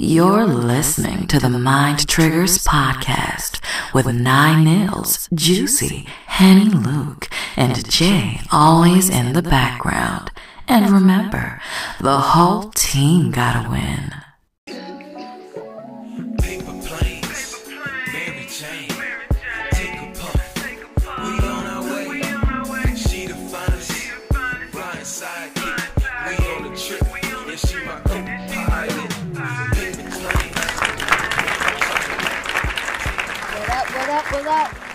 [0.00, 3.60] You're listening to the Mind Triggers podcast
[3.92, 10.30] with Nine Nils, Juicy, Henny Luke, and Jay always in the background.
[10.68, 11.60] And remember,
[12.00, 14.12] the whole team gotta win.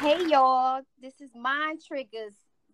[0.04, 2.34] Hey y'all, this is Mind Triggers.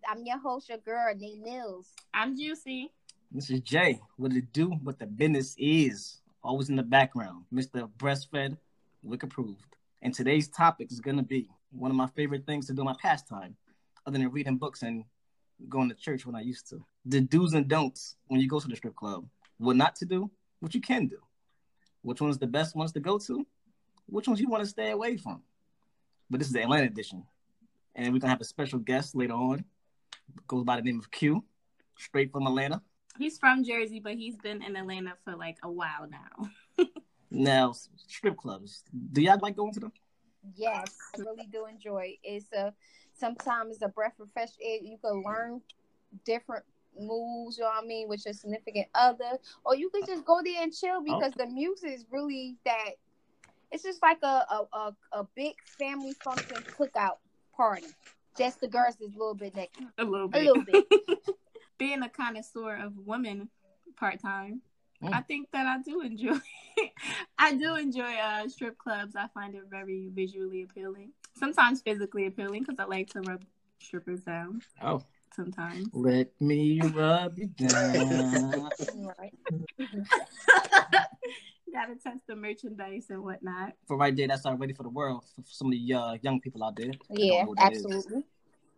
[0.10, 1.90] I'm your host, your girl, Nate Mills.
[2.12, 2.92] I'm Juicy.
[3.32, 4.00] This is Jay.
[4.18, 4.70] What it do?
[4.70, 6.22] What the business is?
[6.44, 7.44] Always in the background.
[7.54, 7.88] Mr.
[8.00, 8.58] Breastfed,
[9.04, 9.62] Wick approved.
[10.02, 12.96] And today's topic is gonna be one of my favorite things to do in my
[13.00, 13.56] pastime,
[14.08, 15.04] other than reading books and
[15.68, 16.84] going to church when I used to.
[17.06, 19.23] The do's and don'ts when you go to the strip club.
[19.59, 21.20] What not to do, what you can do.
[22.02, 23.46] Which one's the best ones to go to?
[24.08, 25.44] Which ones you want to stay away from?
[26.30, 27.23] But this is the Atlanta edition.
[27.95, 29.66] And we're gonna have a special guest later on.
[30.47, 31.44] Goes by the name of Q,
[31.97, 32.81] straight from Atlanta.
[33.17, 36.85] He's from Jersey, but he's been in Atlanta for like a while now.
[37.31, 37.73] Now,
[38.07, 38.83] strip clubs.
[39.11, 39.91] Do y'all like going to them?
[40.55, 42.17] Yes, I really do enjoy.
[42.23, 42.73] It's a
[43.13, 44.80] sometimes it's a breath of fresh air.
[44.81, 45.61] You can learn
[46.25, 46.63] different
[46.97, 49.38] moves, you know what I mean, with your significant other.
[49.63, 51.45] Or you can just go there and chill because oh.
[51.45, 52.91] the music is really that
[53.72, 57.17] it's just like a a, a, a big family function cookout
[57.56, 57.88] party.
[58.38, 59.88] Just the girls is a little bit naked.
[59.98, 60.44] a little A bit.
[60.44, 60.86] little bit.
[61.78, 63.50] Being a connoisseur of women
[63.95, 64.62] part time,
[65.02, 65.14] Mm.
[65.14, 66.36] I think that I do enjoy.
[67.38, 69.16] I do enjoy uh, strip clubs.
[69.16, 71.14] I find it very visually appealing.
[71.38, 73.42] Sometimes physically appealing because I like to rub
[73.81, 74.62] strippers down.
[74.84, 75.02] Oh.
[75.34, 75.88] Sometimes.
[75.94, 78.70] Let me rub you down.
[79.17, 79.34] right.
[81.72, 83.73] Gotta test the merchandise and whatnot.
[83.88, 85.23] for right there, that's already for the world.
[85.36, 86.92] For some of the uh, young people out there.
[87.09, 88.23] Yeah, know what absolutely.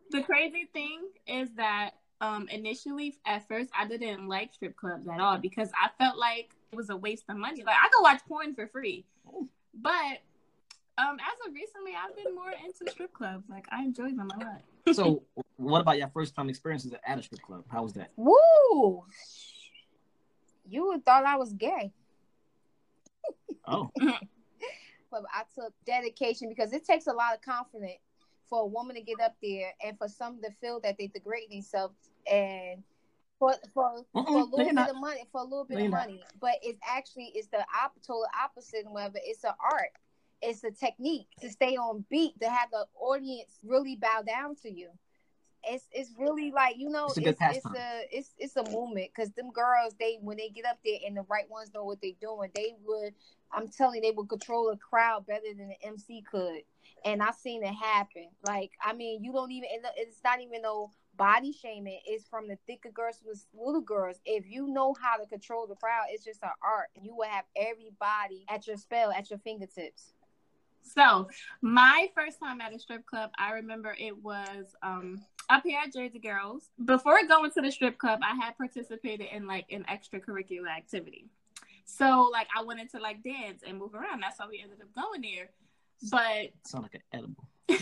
[0.09, 5.19] The crazy thing is that um initially at first I didn't like strip clubs at
[5.19, 7.63] all because I felt like it was a waste of money.
[7.63, 9.05] Like I could watch porn for free.
[9.73, 10.21] But
[10.97, 13.45] um as of recently I've been more into strip clubs.
[13.49, 14.61] Like I enjoy them a lot.
[14.93, 15.23] So,
[15.57, 17.63] what about your first time experiences at a strip club?
[17.69, 18.11] How was that?
[18.15, 19.03] Woo!
[20.67, 21.93] You thought I was gay.
[23.67, 27.99] Oh, but I took dedication because it takes a lot of confidence
[28.49, 31.49] for a woman to get up there and for some to feel that they degrade
[31.49, 31.95] themselves
[32.29, 32.83] and
[33.39, 34.89] for for, for a little bit not.
[34.89, 36.07] of money for a little bit of you're not.
[36.07, 36.23] money.
[36.39, 39.19] But it's actually it's the op- total opposite and whatever.
[39.23, 39.91] It's an art.
[40.41, 44.71] It's a technique to stay on beat, to have the audience really bow down to
[44.71, 44.89] you.
[45.63, 47.75] It's it's really like you know It's it's a it's, pastime.
[47.75, 51.17] a it's it's a movement because them girls they when they get up there and
[51.17, 53.13] the right ones know what they're doing they would
[53.51, 56.61] I'm telling you they would control a crowd better than the MC could.
[57.03, 58.29] And I've seen it happen.
[58.45, 61.99] Like I mean you don't even it's not even no body shaming.
[62.05, 64.17] It's from the thicker girls to the little girls.
[64.25, 66.89] If you know how to control the crowd it's just an art.
[67.01, 70.13] You will have everybody at your spell at your fingertips
[70.83, 71.29] So
[71.61, 75.93] my first time at a strip club, I remember it was um up here at
[75.93, 76.69] Jersey Girls.
[76.85, 81.25] Before going to the strip club, I had participated in like an extracurricular activity.
[81.85, 84.21] So like I wanted to like dance and move around.
[84.21, 85.49] That's how we ended up going there.
[86.09, 87.47] But sound like an edible.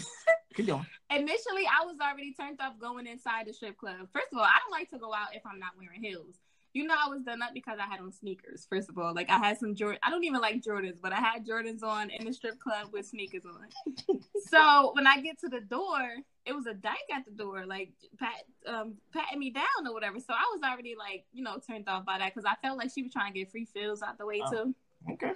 [0.56, 0.86] Keep going.
[1.10, 4.08] initially I was already turned off going inside the strip club.
[4.12, 6.36] First of all, I don't like to go out if I'm not wearing heels.
[6.80, 8.66] You know, I was done up because I had on sneakers.
[8.70, 10.00] First of all, like I had some Jordan.
[10.02, 13.06] I don't even like Jordans, but I had Jordans on in the strip club with
[13.06, 13.68] sneakers on.
[14.48, 16.00] so when I get to the door,
[16.46, 20.20] it was a dyke at the door, like pat, um, patting me down or whatever.
[20.22, 22.92] So I was already like, you know, turned off by that because I felt like
[22.96, 24.50] she was trying to get free fills out the way Oh.
[24.52, 24.76] too.
[25.12, 25.34] Okay.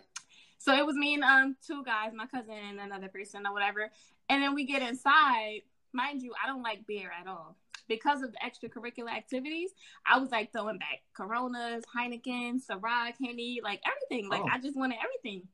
[0.60, 3.92] So it was me and um two guys, my cousin and another person or whatever.
[4.30, 5.64] And then we get inside.
[5.92, 7.58] Mind you, I don't like beer at all.
[7.94, 9.70] Because of the extracurricular activities,
[10.08, 14.30] I was like throwing back Coronas, Heineken, Ciroc, Henny, like everything.
[14.30, 14.50] Like Oh.
[14.52, 15.48] I just wanted everything.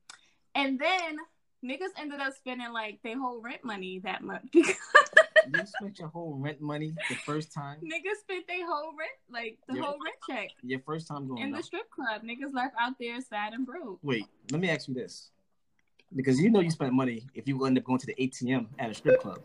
[0.56, 1.18] And then
[1.66, 4.76] niggas ended up spending like their whole rent money that month because
[5.54, 7.80] You spent your whole rent money the first time.
[7.84, 9.82] niggas spent their whole rent, like the Yeah.
[9.84, 11.42] whole rent check Your first time going.
[11.42, 12.24] in the strip club.
[12.24, 14.00] Niggas left out there sad and broke.
[14.02, 15.32] Wait, let me ask you this,
[16.16, 18.90] because you know you spent money if you end up going to the ATM at
[18.90, 19.40] a strip club.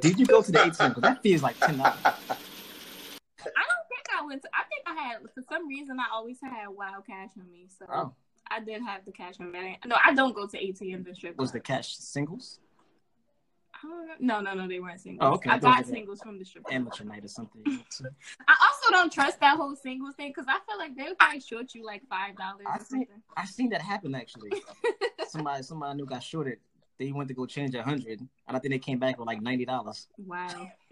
[0.00, 0.88] Did you go to the ATM?
[0.90, 1.94] Because that feels like ten dollars.
[2.04, 2.10] I
[3.44, 4.48] don't think I went to.
[4.54, 7.86] I think I had for some reason I always had wild cash on me, so
[7.92, 8.12] Oh,
[8.50, 9.78] I did have the cash on me.
[9.86, 11.36] No, I don't go to ATMs and strip.
[11.36, 12.60] was the cash singles?
[13.74, 14.40] I don't know.
[14.40, 15.28] No, no, no, they weren't singles.
[15.28, 15.50] Oh, okay.
[15.50, 16.64] I I got singles from the strip.
[16.70, 17.62] Amateur night or something.
[17.66, 21.18] I also also don't trust that whole singles thing because I feel like they would
[21.18, 24.52] probably short you like five dollars I or think- I seen that happen actually.
[25.28, 26.58] somebody somebody I knew got shorted.
[27.02, 29.42] They went to go change a hundred, and I think they came back with like
[29.42, 30.06] ninety dollars.
[30.24, 30.68] Wow.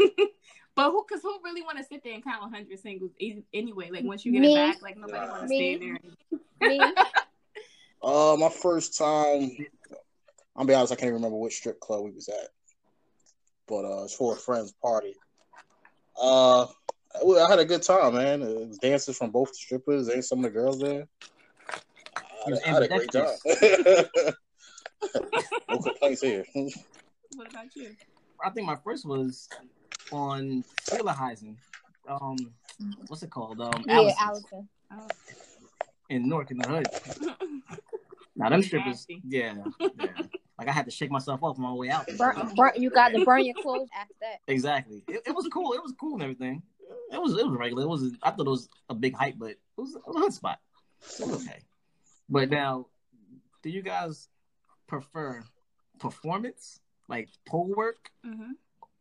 [0.75, 1.05] but who?
[1.09, 3.12] Because who really want to sit there and count 100 singles
[3.55, 3.91] anyway?
[3.93, 4.53] Like once you get Me.
[4.53, 5.77] it back, like nobody want to Me.
[5.77, 6.69] stay there.
[6.69, 6.81] Me,
[8.03, 9.53] Uh, my first time.
[10.57, 12.49] I'll be honest, I can't even remember which strip club we was at,
[13.69, 15.15] but uh, it's for a friend's party.
[16.21, 16.67] Uh,
[17.15, 18.43] I had a good time, man.
[18.43, 21.07] It was dances from both the strippers and some of the girls there.
[22.09, 23.37] I, I had a great time.
[25.69, 26.44] no complaints here.
[27.35, 27.94] What about you?
[28.44, 29.49] I think my first was
[30.12, 31.56] on Steelheisen.
[32.08, 32.37] Um,
[33.06, 33.61] what's it called?
[33.61, 34.69] Um, yeah, Allison's Allison.
[34.93, 35.06] Oh.
[36.08, 36.87] in Newark in the hood.
[38.37, 39.20] Now them strippers, Nasty.
[39.29, 40.06] yeah, yeah.
[40.58, 42.06] Like I had to shake myself off on my way out.
[42.17, 44.38] Burn, burn, you got to burn your clothes after that.
[44.47, 45.02] Exactly.
[45.08, 45.75] It, it was cool.
[45.75, 46.62] It was cool and everything.
[47.12, 47.82] It was it was regular.
[47.82, 50.20] It was I thought it was a big hype, but it was, it was a
[50.20, 50.58] hot spot.
[51.19, 51.61] It was okay.
[52.31, 52.87] But now,
[53.62, 54.29] do you guys
[54.91, 55.45] prefer
[56.01, 58.57] performance, like pole work, Mhm.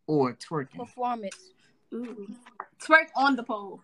[0.06, 0.78] or twerking?
[0.78, 1.54] Performance.
[1.94, 2.28] Ooh.
[2.80, 3.82] Twerk on the pole.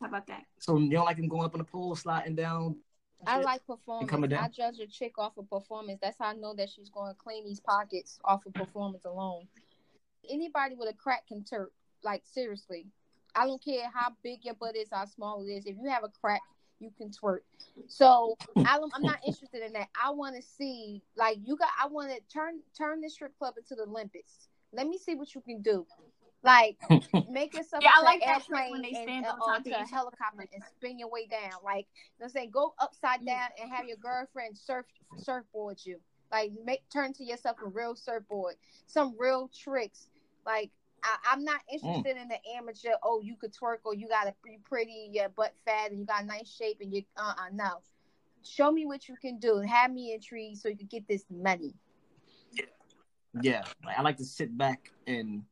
[0.00, 0.44] How about that?
[0.58, 2.82] So you don't like them going up on the pole, sliding down?
[3.26, 4.10] I like performance.
[4.10, 4.44] coming down?
[4.44, 6.00] I judge a chick off of performance.
[6.00, 9.48] That's how I know that she's going to clean these pockets off of performance alone.
[10.28, 11.70] Anybody with a crack can twerk.
[12.02, 12.86] Like seriously,
[13.34, 15.66] I don't care how big your butt is, how small it is.
[15.66, 16.40] If you have a crack,
[16.80, 17.40] you can twerk.
[17.86, 19.88] So I don't, I'm not interested in that.
[20.02, 21.68] I want to see like you got.
[21.82, 24.48] I want to turn turn this strip club into the Olympics.
[24.72, 25.86] Let me see what you can do.
[26.42, 26.76] Like
[27.30, 29.48] make yourself Yeah, I like that trick airplane when they and, stand uh, on top
[29.48, 31.52] onto of a helicopter and spin your way down.
[31.64, 34.86] Like you know what I'm saying, go upside down and have your girlfriend surf
[35.16, 35.98] surfboard you.
[36.30, 38.54] Like make turn to yourself a real surfboard.
[38.86, 40.08] Some real tricks.
[40.46, 40.70] Like
[41.02, 42.92] I, I'm not interested in the amateur.
[43.02, 46.06] Oh, you could twerk or you got to be pretty, your butt fat, and you
[46.06, 47.80] got a nice shape, and you uh uh no.
[48.44, 49.58] Show me what you can do.
[49.58, 51.74] Have me intrigued so you can get this money.
[53.42, 55.42] Yeah, like I like to sit back and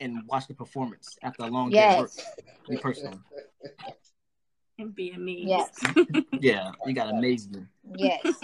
[0.00, 2.10] and watch the performance after a long day of work.
[2.14, 2.36] Yes.
[2.68, 3.18] Me personally,
[4.78, 5.48] And be amazed.
[5.48, 5.80] Yes.
[6.40, 7.62] yeah, you got to amaze me.
[7.96, 8.42] Yes.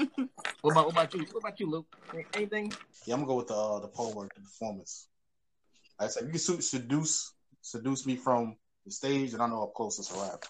[0.60, 1.20] What about what about you?
[1.32, 1.86] What about you, Luke?
[2.34, 2.72] Anything?
[3.06, 5.08] Yeah, I'm gonna go with the uh, the pole work, the performance.
[6.00, 8.56] Like I said, you can seduce seduce me from
[8.86, 10.44] the stage, and I know up close it's a wrap.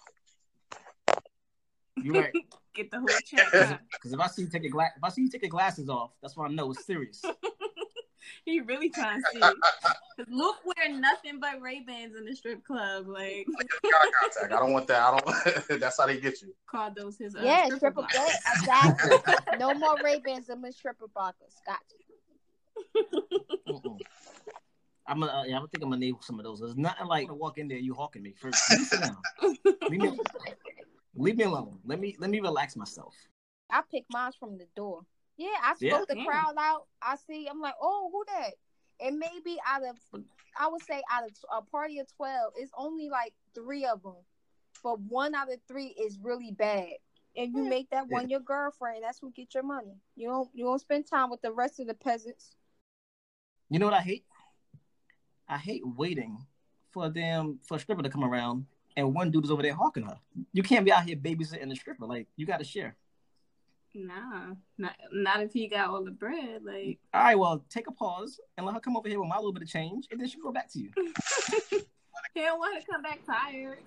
[2.02, 2.32] You right?
[2.74, 3.50] Get the whole check.
[3.50, 5.88] Because if I see you take your gla- if I see you take your glasses
[5.88, 7.22] off, that's when I know it's serious.
[8.44, 9.40] He really trying to see.
[9.40, 13.06] Cause Luke wearing nothing but Ray Bans in the strip club.
[13.08, 13.46] Like
[14.42, 15.00] I don't want that.
[15.02, 15.80] I don't.
[15.80, 16.54] that's how they get you.
[16.70, 19.10] called those his uh, Yeah, stripper stripper exactly.
[19.58, 21.56] no more Ray Bans and Miss Stripper Blockers.
[21.66, 22.00] Got you.
[25.08, 25.12] Mm-mm.
[25.12, 26.60] I'm gonna, uh, yeah, I think I'm gonna name some of those.
[26.60, 28.68] There's nothing like to walk in there, you hawking me first.
[28.70, 29.16] Leave me sit down.
[31.16, 31.78] Leave me, alone.
[31.84, 33.14] Let me let me relax myself.
[33.70, 35.02] I pick mine from the door.
[35.36, 35.96] Yeah, I Yeah.
[35.96, 36.24] spoke the Yeah.
[36.26, 36.86] crowd out.
[37.02, 37.46] I see.
[37.48, 38.54] I'm like, oh, who that?
[39.00, 39.96] And maybe out of,
[40.58, 44.16] I would say out of a party of twelve, it's only like three of them,
[44.82, 46.90] but one out of three is really bad.
[47.36, 47.70] And you Yeah.
[47.70, 49.04] make that one your girlfriend.
[49.04, 49.96] That's who get your money.
[50.16, 52.56] You don't you don't spend time with the rest of the peasants.
[53.70, 54.24] You know what I hate?
[55.50, 56.38] I hate waiting
[56.90, 58.66] for a damn for a stripper to come around
[58.96, 60.18] and one dude is over there hawking her.
[60.52, 62.06] You can't be out here babysitting the stripper.
[62.06, 62.96] Like you got to share.
[63.92, 66.62] Nah, not not if he got all the bread.
[66.64, 69.36] Like All right, well, take a pause and let her come over here with my
[69.36, 70.90] little bit of change, and then she can go back to you.
[72.34, 73.78] he don't want to come back tired.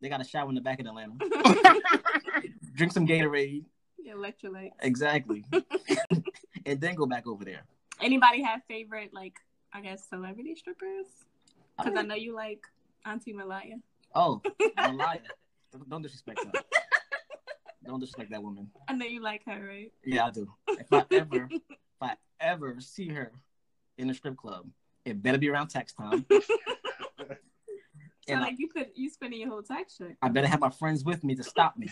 [0.00, 1.14] They got a shower in the back of Atlanta.
[2.74, 3.64] Drink some Gatorade,
[4.08, 4.70] Electrolyte.
[4.80, 5.44] exactly,
[6.64, 7.64] and then go back over there.
[8.00, 9.34] Anybody have favorite like
[9.72, 11.06] I guess celebrity strippers?
[11.76, 12.64] Because I know you like
[13.06, 13.76] Auntie Malaya.
[14.14, 14.40] Oh,
[14.76, 15.20] Malaya.
[15.72, 16.52] Don't- Don't disrespect her.
[17.86, 18.70] Don't disrespect that woman.
[18.88, 19.92] I know you like her, right?
[20.04, 20.52] Yeah, I do.
[20.68, 21.62] If I ever, if
[22.02, 23.32] I ever see her
[23.96, 24.66] in a strip club,
[25.04, 26.24] it better be around tax time.
[28.26, 30.18] So And I, like you could you spending your whole tax check.
[30.20, 31.88] I better have my friends with me to stop me.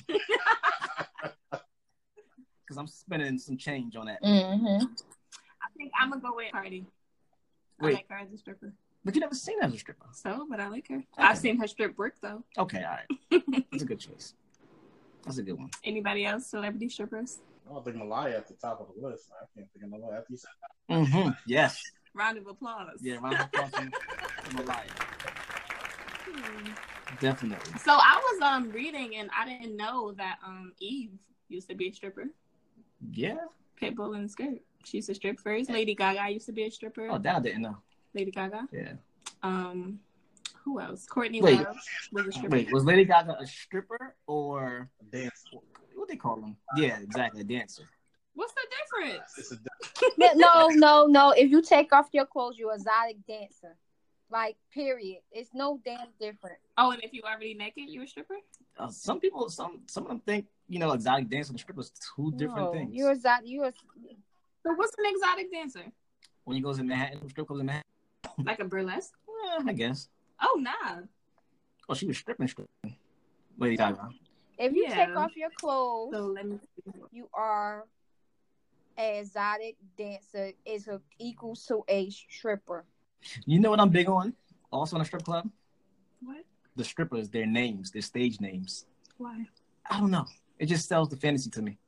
[2.61, 4.23] Because I'm spending some change on that.
[4.23, 4.85] Mm-hmm.
[4.85, 6.85] I think I'm gonna go with Cardi.
[7.81, 7.95] I Wait.
[7.95, 8.73] like her as a stripper.
[9.05, 10.07] But you never seen her as a stripper.
[10.13, 11.03] So, but I like her.
[11.17, 12.43] I've seen her strip work though.
[12.59, 13.43] Okay, all right.
[13.71, 14.35] That's a good choice.
[15.25, 15.71] That's a good one.
[15.85, 17.39] Anybody else celebrity strippers?
[17.69, 19.31] I don't think Malaya at the top of the list.
[19.41, 20.51] I can't think of no after you said
[20.91, 21.31] Mm-hmm.
[21.47, 21.83] Yes.
[22.15, 22.99] Round of applause.
[23.03, 23.91] Yeah, round of applause for-
[24.51, 24.89] for Malaya.
[26.25, 26.73] Hmm.
[27.21, 27.79] Definitely.
[27.85, 31.11] So I was um reading and I didn't know that um Eve
[31.49, 32.27] used to be a stripper.
[33.13, 33.37] Yeah.
[33.81, 34.59] Pitbull in the skirt.
[34.87, 35.69] She used to strip first.
[35.69, 37.09] Lady Gaga used to be a stripper.
[37.11, 37.77] Oh, that I didn't know.
[38.15, 38.69] Lady Gaga.
[38.73, 38.93] Yeah.
[39.43, 39.99] Um,
[40.65, 41.07] Who else?
[41.07, 41.59] Courtney Wait.
[41.59, 41.77] Love
[42.13, 42.57] was a stripper.
[42.57, 45.45] Wait, was Lady Gaga a stripper or Dance.
[45.97, 46.57] what they call them?
[46.77, 47.83] Yeah, exactly, a dancer.
[48.35, 48.61] What's the
[49.01, 49.33] difference?
[49.39, 51.31] It's a no, no, no.
[51.31, 53.77] If you take off your clothes, you're a exotic dancer.
[54.31, 55.23] Like, period.
[55.33, 56.59] It's no damn different.
[56.79, 58.37] Oh, and if you already naked, you a stripper?
[58.79, 62.31] Uh, some people, some some of them think you know exotic dance and strippers two
[62.37, 62.95] different No, things.
[62.95, 63.49] You're exotic.
[63.49, 63.73] You're
[64.67, 65.85] So what's an exotic dancer?
[66.43, 69.13] When you goes in Manhattan, strip clubs in Manhattan, Like a burlesque?
[69.59, 70.09] eh, I guess.
[70.43, 71.03] Oh nah.
[71.89, 72.97] Oh, she was stripping, stripping.
[73.57, 74.09] Lady Gaga.
[74.59, 74.95] if you Yeah.
[75.07, 76.59] take off your clothes, So let me
[77.13, 77.87] you are
[78.97, 80.51] an exotic dancer.
[80.65, 82.85] Is a equals to a stripper.
[83.45, 84.35] You know what I'm big on?
[84.73, 85.49] Also in a strip club,
[86.23, 86.45] What?
[86.75, 88.85] the strippers, their names, their stage names.
[89.17, 89.47] Why?
[89.89, 90.27] I don't know.
[90.59, 91.79] It just sells the fantasy to me.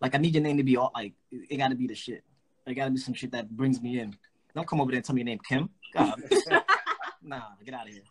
[0.00, 1.94] Like I need your name to be all like it, it got to be the
[1.94, 2.22] shit.
[2.66, 4.16] It got to be some shit that brings me in.
[4.54, 5.70] Don't come over there and tell me your name Kim.
[5.94, 6.20] God.
[7.22, 8.02] nah, get out of here.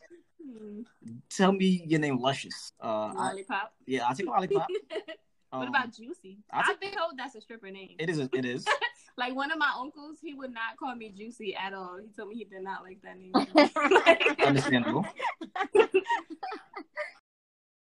[0.44, 0.82] Hmm.
[1.30, 2.74] Tell me your name Luscious.
[2.82, 3.44] Uh, I,
[3.86, 4.68] yeah, I'll take lollipop.
[5.52, 6.40] what Um, about Juicy?
[6.52, 7.96] I'll I've take- been told that's a stripper name.
[8.00, 8.20] It is.
[8.20, 8.66] A, it is.
[9.18, 11.98] Like one of my uncles, he would not call me Juicy at all.
[12.02, 13.34] He told me he did not like that name.
[14.48, 15.06] Understandable.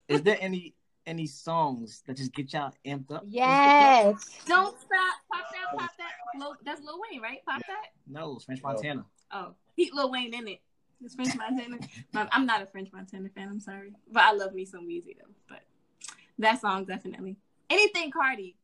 [0.08, 0.74] Is there any
[1.06, 3.24] any songs that just get y'all amped up?
[3.28, 4.24] Yes.
[4.48, 5.16] Don't stop.
[5.32, 5.78] Pop that.
[5.78, 6.40] Pop that.
[6.40, 7.40] Lil, that's Lil Wayne, right?
[7.46, 7.88] Pop that.
[8.08, 9.06] No, it's French Montana.
[9.32, 10.62] Oh, he Lil Wayne in it.
[11.04, 11.80] It's French Montana.
[12.14, 13.48] I'm not a French Montana fan.
[13.50, 15.34] I'm sorry, but I love me some Weezy though.
[15.50, 15.62] But
[16.40, 17.38] that song definitely.
[17.70, 18.56] Anything Cardi,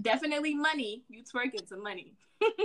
[0.00, 1.02] definitely money.
[1.08, 2.14] You twerking some money.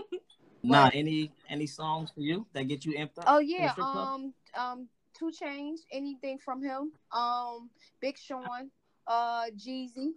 [0.64, 3.26] Nah, any any songs for you that get you amped up?
[3.28, 3.74] Oh yeah.
[3.78, 4.34] Um.
[4.58, 4.88] Um.
[5.18, 5.80] 2 Chainz.
[5.92, 6.92] Anything from him.
[7.12, 7.70] Um.
[8.02, 8.70] Big Sean.
[9.08, 9.46] Uh.
[9.56, 10.12] Jeezy.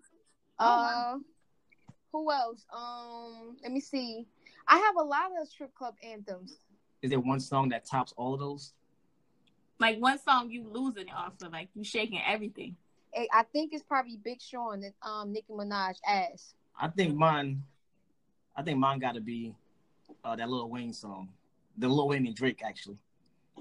[0.59, 1.19] Oh, Uh.
[2.13, 2.67] Who else?
[2.73, 3.57] Um.
[3.63, 4.27] Let me see.
[4.67, 6.59] I have a lot of strip club anthems.
[7.03, 8.73] Is there one song that tops all of those?
[9.79, 12.77] Like one song you losing it off of, like you shaking everything.
[13.17, 16.55] I I think it's probably Big Sean and um Nicki Minaj ass.
[16.79, 17.63] I think mine.
[18.57, 19.55] I think mine got to be
[20.25, 21.31] uh, that Lil Wayne song,
[21.79, 22.99] the Lil Wayne and Drake actually.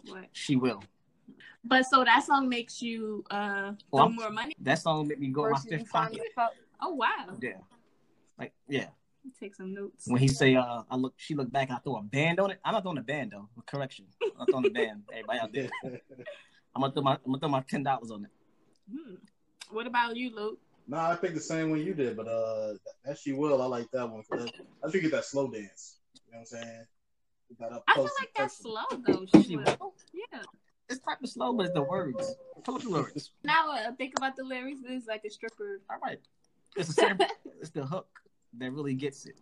[0.08, 0.26] What?
[0.34, 0.84] She will.
[1.64, 4.56] But so that song makes you uh Well, more money.
[4.60, 6.20] That song make me go in my fifth pocket.
[6.20, 7.38] the fuck- Oh wow.
[7.42, 7.58] Yeah,
[8.38, 8.88] like yeah.
[9.40, 10.08] Take some notes.
[10.08, 11.70] When he say, "Uh, I look," she looked back.
[11.70, 12.60] I throw a band on it.
[12.64, 13.50] I'm not throwing a band though.
[13.66, 14.06] Correction.
[14.24, 15.04] I'm not throwing a band.
[15.12, 15.70] Everybody out there.
[16.76, 17.14] I'm gonna throw my.
[17.14, 18.32] I'm gonna throw my ten dollars on it.
[18.90, 19.16] Hmm.
[19.72, 20.60] What about you, Luke?
[20.88, 22.74] Nah, I think the same one you did, but uh,
[23.06, 23.62] that she will.
[23.62, 24.50] I like that one because
[24.84, 25.98] I think get that slow dance.
[26.26, 26.86] You know what I'm saying?
[27.50, 29.26] Get that up I feel like and that's slow though.
[29.26, 29.66] She She will.
[29.80, 29.94] will.
[30.32, 30.42] Yeah.
[30.90, 32.36] It's type of slow, but it's the words.
[32.64, 33.32] Pull up the words.
[33.44, 34.80] Now uh, think about the lyrics.
[34.86, 35.82] It's like a stripper.
[35.90, 36.20] All right.
[36.76, 37.18] It's the same.
[37.62, 38.08] it's the hook
[38.58, 39.40] that really gets it.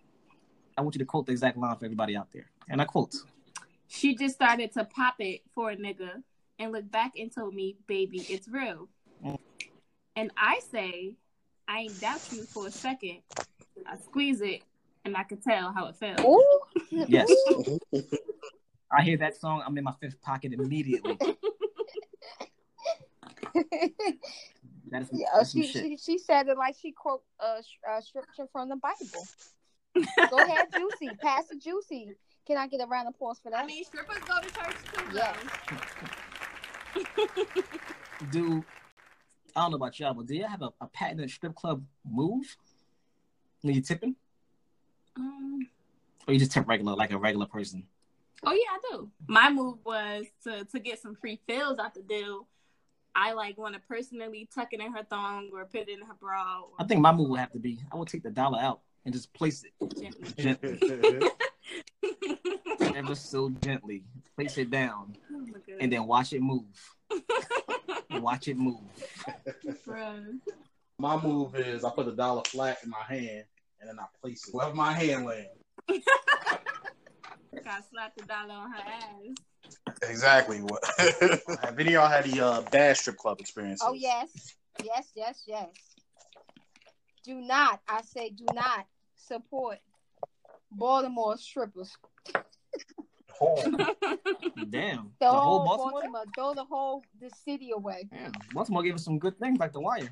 [0.78, 3.16] I want you to quote the exact line for everybody out there, and I quote.
[3.88, 6.22] She just started to pop it for a nigga
[6.60, 8.90] and looked back and told me, baby, it's real.
[9.26, 9.38] Mm.
[10.16, 11.16] And I say,
[11.68, 13.22] I ain't doubt you for a second.
[13.88, 14.62] I squeeze it
[15.06, 16.20] and I could tell how it felt.
[16.20, 16.60] Ooh.
[16.92, 17.32] Yes.
[18.92, 19.64] I hear that song.
[19.66, 21.18] I'm in my fifth pocket immediately.
[24.90, 25.84] That is, Yeah, that's some she, shit.
[25.84, 29.28] she she said it like she quote a, a scripture from the Bible.
[30.32, 31.10] Go ahead, Juicy.
[31.22, 32.16] Pass the Juicy.
[32.46, 33.64] Can I get a round of applause for that?
[33.64, 35.36] I mean, strippers go to church too, Yes.
[36.96, 37.42] though.
[38.32, 38.64] do
[39.56, 42.56] I don't know about y'all, but do you have a, a patented strip club move
[43.66, 44.16] Are you tipping,
[45.18, 45.68] Um,
[46.28, 47.84] or you just tip regular like a regular person?
[48.46, 49.10] Oh yeah, I do.
[49.28, 52.48] My move was to to get some free fills out the deal.
[53.16, 56.14] I like want to personally tuck it in her thong or put it in her
[56.20, 56.62] bra.
[56.62, 58.82] Or I think my move would have to be I would take the dollar out
[59.06, 60.78] and just place it gently.
[60.78, 61.32] gently,
[62.96, 64.04] ever so gently,
[64.36, 65.46] place it down, Oh
[65.80, 66.66] and then watch it move.
[68.10, 68.82] Watch it move.
[69.86, 70.40] Bruh.
[71.00, 73.46] My move is I put a dollar flat in my hand
[73.80, 75.50] and then I place it wherever my hand lands.
[77.64, 80.10] Gotta slap dollar on her ass.
[80.10, 80.60] Exactly.
[80.60, 80.84] What?
[81.62, 83.82] Have any of y'all had any uh, bad strip club experience?
[83.84, 85.70] Oh yes, yes, yes, yes.
[87.24, 88.86] Do not, I say, do not
[89.16, 89.80] support
[90.72, 91.92] Baltimore strippers.
[93.42, 93.56] Oh,
[94.70, 95.92] Damn, The, the, whole, whole Baltimore.
[95.92, 98.08] Baltimore, uh, throw the whole the city away.
[98.12, 100.12] Damn, Baltimore gave us some good things like the Wire.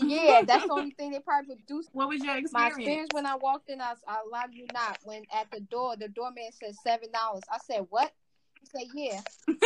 [0.00, 1.90] Yeah, that's the only thing they probably produced.
[1.92, 2.52] What was your experience?
[2.52, 2.88] My experience?
[2.88, 4.98] experience when I walked in, I, I lied you not.
[5.04, 7.42] When at the door, the doorman said seven dollars.
[7.50, 8.12] I said what?
[8.60, 9.20] He said yeah.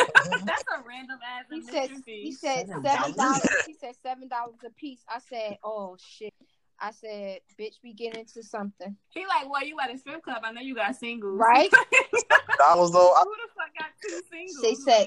[0.46, 3.16] That's a random ass He said he said Seven seven dollars?
[3.16, 3.48] dollars.
[3.66, 5.00] He said seven dollars a piece.
[5.08, 6.32] I said oh shit.
[6.80, 10.42] I said bitch, we get into something, He like, well, you at a strip club.
[10.44, 11.38] I know you got singles.
[11.38, 11.70] right?
[12.58, 13.12] dollars though.
[13.12, 14.62] I, Who the fuck got two singles?
[14.62, 15.06] They said-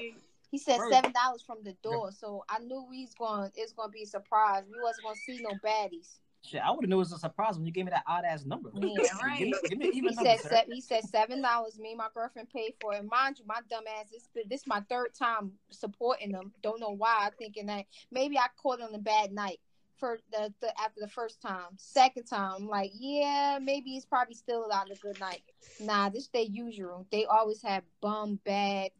[0.50, 0.92] He said First.
[0.92, 3.52] seven dollars from the door, so I knew we was going.
[3.54, 4.64] It's going to be a surprise.
[4.68, 6.18] We wasn't going to see no baddies.
[6.42, 8.24] Shit, I would have knew it was a surprise when you gave me that odd
[8.24, 8.70] ass number.
[8.74, 8.88] Yeah,
[9.22, 9.38] right.
[9.38, 11.78] Give me, give me even He number, said se- he said seven dollars.
[11.78, 13.04] Me and my girlfriend paid for it.
[13.04, 16.52] Mind you, my dumb ass this this my third time supporting them.
[16.62, 17.26] Don't know why.
[17.26, 19.60] I'm thinking that maybe I caught on a bad night
[20.00, 21.76] for the, the after the first time.
[21.76, 25.42] Second time, I'm like, yeah, maybe it's probably still not a good night.
[25.78, 27.06] Nah, this they usual.
[27.12, 28.90] They always have bum bad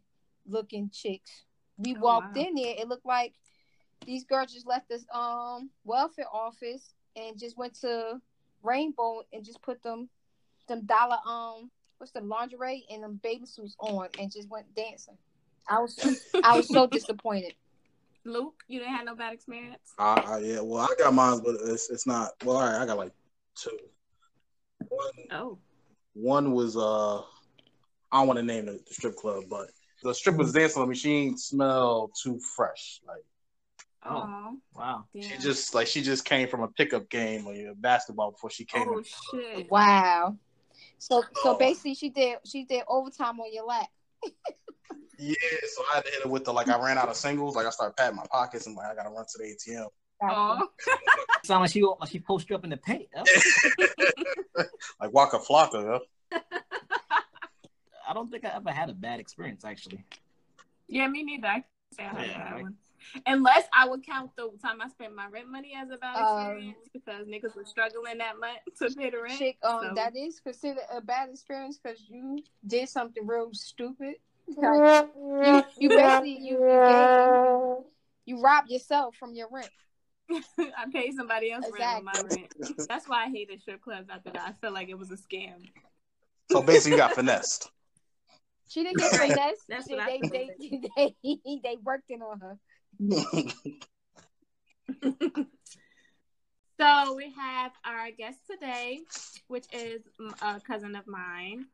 [0.46, 1.44] looking chicks.
[1.78, 2.42] We Oh, walked wow.
[2.44, 2.74] in there.
[2.78, 3.34] It looked like
[4.06, 8.20] these girls just left this um welfare office and just went to
[8.62, 10.08] Rainbow and just put them
[10.68, 15.18] them dollar um what's the lingerie and them bathing suits on and just went dancing.
[15.68, 15.98] I was
[16.42, 17.54] I was so disappointed.
[18.24, 19.94] Luke, you didn't have no bad experience.
[19.98, 22.30] I, I, yeah, well, I got mine, but it's it's not.
[22.44, 23.12] Well, all right, I got like
[23.56, 23.76] two.
[24.88, 25.58] One, Oh,
[26.14, 27.22] one was uh, I
[28.18, 29.68] don't want to name the, the strip club, but
[30.02, 30.96] the strip was dancing with me.
[30.96, 33.00] She ain't smell too fresh.
[33.06, 33.24] Like
[34.04, 34.24] Oh.
[34.26, 35.04] oh, Wow.
[35.12, 35.22] damn.
[35.22, 38.64] she just like she just came from a pickup game or yeah, basketball before she
[38.64, 38.88] came.
[38.88, 39.04] oh in.
[39.04, 39.70] shit.
[39.70, 40.36] Wow.
[40.98, 41.58] So so Oh.
[41.58, 43.88] basically she did she did overtime on your lap.
[45.20, 45.34] Yeah,
[45.74, 47.54] so I had to hit it with the like I ran out of singles.
[47.54, 49.86] Like I started patting my pockets and like I gotta run to the ATM.
[50.22, 50.68] Oh,
[51.44, 53.08] Sound like she like she posted you up in the paint.
[53.14, 53.24] huh?
[55.00, 56.00] Like Waka Flocka, yo.
[58.08, 60.04] I don't think I ever had a bad experience actually.
[60.88, 61.46] yeah, me neither.
[61.48, 61.64] I can't
[61.96, 62.74] say I had Yeah, that I- one.
[63.26, 66.38] Unless I would count the time I spent my rent money as a bad Um,
[66.38, 69.38] experience because niggas were struggling that month to pay the rent.
[69.38, 74.16] Chick, um, So- that is considered a bad experience because you did something real stupid.
[74.56, 75.06] Like,
[75.44, 77.08] you, you basically you you, gave,
[78.26, 79.70] you robbed yourself from your rent.
[80.58, 82.52] I paid somebody else rent on my rent.
[82.88, 84.48] That's why I hated strip clubs after that.
[84.48, 85.68] I felt like it was a scam.
[86.50, 87.70] So basically, you got finessed.
[88.68, 89.62] She didn't get finessed.
[89.68, 90.50] That's She- what I they,
[90.96, 92.58] they, they, they worked in on her.
[96.80, 99.00] So we have our guest today,
[99.48, 100.00] which is
[100.40, 101.66] a cousin of mine.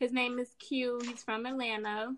[0.00, 0.98] His name is Q.
[1.04, 2.14] He's from Atlanta.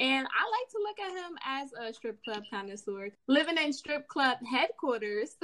[0.00, 3.10] And I like to look at him as a strip club connoisseur.
[3.28, 5.36] Living in strip club headquarters,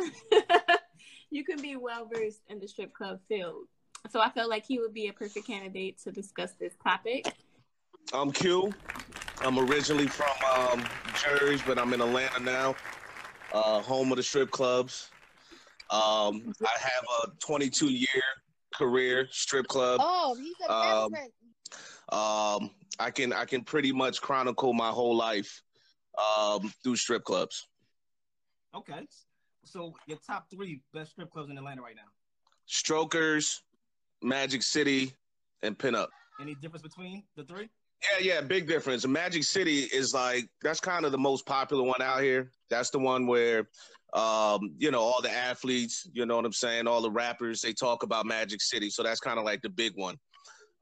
[1.30, 3.66] you can be well versed in the strip club field.
[4.10, 7.32] So I felt like he would be a perfect candidate to discuss this topic.
[8.12, 8.72] I'm Q.
[9.42, 12.74] I'm originally from um, Jersey, but I'm in Atlanta now,
[13.52, 15.10] uh, home of the strip clubs.
[15.90, 18.08] Um, I have a 22 year
[18.74, 20.00] career strip club.
[20.02, 21.30] Oh, he's a Um, veteran.
[22.10, 25.62] Um, I can I can pretty much chronicle my whole life
[26.38, 27.68] um, through strip clubs.
[28.74, 29.06] Okay.
[29.64, 32.10] So your top three best strip clubs in Atlanta right now.
[32.66, 33.62] Strokers,
[34.22, 35.12] Magic City,
[35.62, 36.08] and Pinup.
[36.40, 37.68] Any difference between the three?
[38.02, 39.06] Yeah, yeah, big difference.
[39.06, 42.50] Magic City is like that's kind of the most popular one out here.
[42.70, 43.68] That's the one where
[44.14, 47.74] um, you know, all the athletes, you know what I'm saying, all the rappers, they
[47.74, 48.88] talk about Magic City.
[48.88, 50.16] So that's kind of like the big one.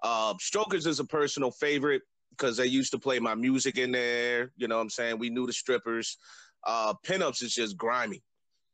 [0.02, 4.52] Uh, Strokers is a personal favorite because they used to play my music in there.
[4.56, 5.18] You know what I'm saying?
[5.18, 6.18] We knew the strippers.
[6.66, 8.22] Uh, Pinups is just grimy.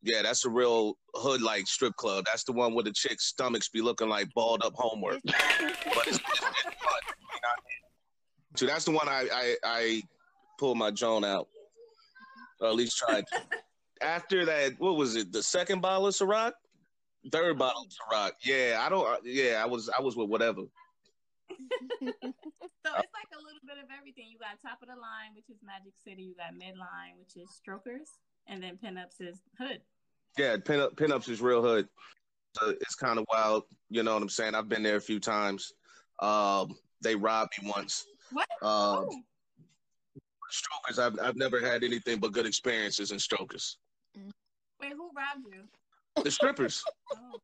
[0.02, 2.24] Yeah, that's a real hood like strip club.
[2.26, 5.20] That's the one where the chicks' stomachs be looking like balled up homework.
[5.24, 6.42] but it's, it's, it's fun.
[6.42, 8.56] You know what I mean?
[8.56, 10.02] So that's the one I I, I
[10.58, 11.46] pulled my Joan out,
[12.60, 13.24] or at least tried.
[14.00, 15.30] After that, what was it?
[15.30, 16.52] The second bottle of Ciroc,
[17.30, 18.32] third bottle of Ciroc.
[18.44, 19.24] Yeah, I don't.
[19.24, 20.62] Yeah, I was I was with whatever.
[22.84, 24.26] So it's like a little bit of everything.
[24.28, 26.22] You got top of the line, which is Magic City.
[26.24, 29.80] You got midline, which is Strokers, and then pinups is Hood.
[30.36, 31.86] Yeah, pin up pinups is real hood.
[32.58, 33.64] So it's kind of wild.
[33.88, 34.56] You know what I'm saying?
[34.56, 35.72] I've been there a few times.
[36.20, 38.04] Um, they robbed me once.
[38.32, 38.48] What?
[38.62, 39.22] Um, oh,
[40.50, 43.78] Strokers, I've I've never had anything but good experiences in Strokers.
[44.80, 46.22] wait, who robbed you?
[46.22, 46.82] The strippers.
[47.14, 47.40] Oh.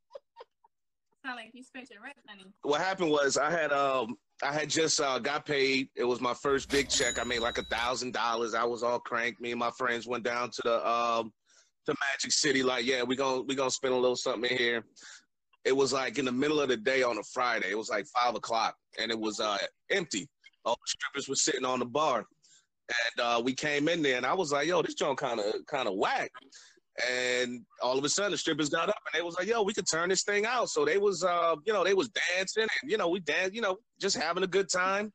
[2.27, 2.45] Money.
[2.63, 5.89] what happened was I had um I had just uh, got paid.
[5.97, 7.19] It was my first big check.
[7.19, 8.55] I made like a thousand dollars.
[8.55, 9.41] I was all cranked.
[9.41, 11.33] Me and my friends went down to the um
[11.87, 12.63] to Magic City.
[12.63, 14.85] Like, yeah, we gonna we gonna spend a little something in here.
[15.65, 17.71] It was like in the middle of the day on a Friday.
[17.71, 19.59] It was like five o'clock, and it was uh
[19.91, 20.29] empty.
[20.65, 24.27] All the strippers were sitting on the bar, and uh, we came in there, and
[24.27, 26.31] I was like, "Yo, this joint kind of kind of whack."
[27.09, 29.73] And all of a sudden, the strippers got up and they was like, "Yo, we
[29.73, 32.91] could turn this thing out." So they was, uh, you know, they was dancing and
[32.91, 35.13] you know, we danced, you know, just having a good time.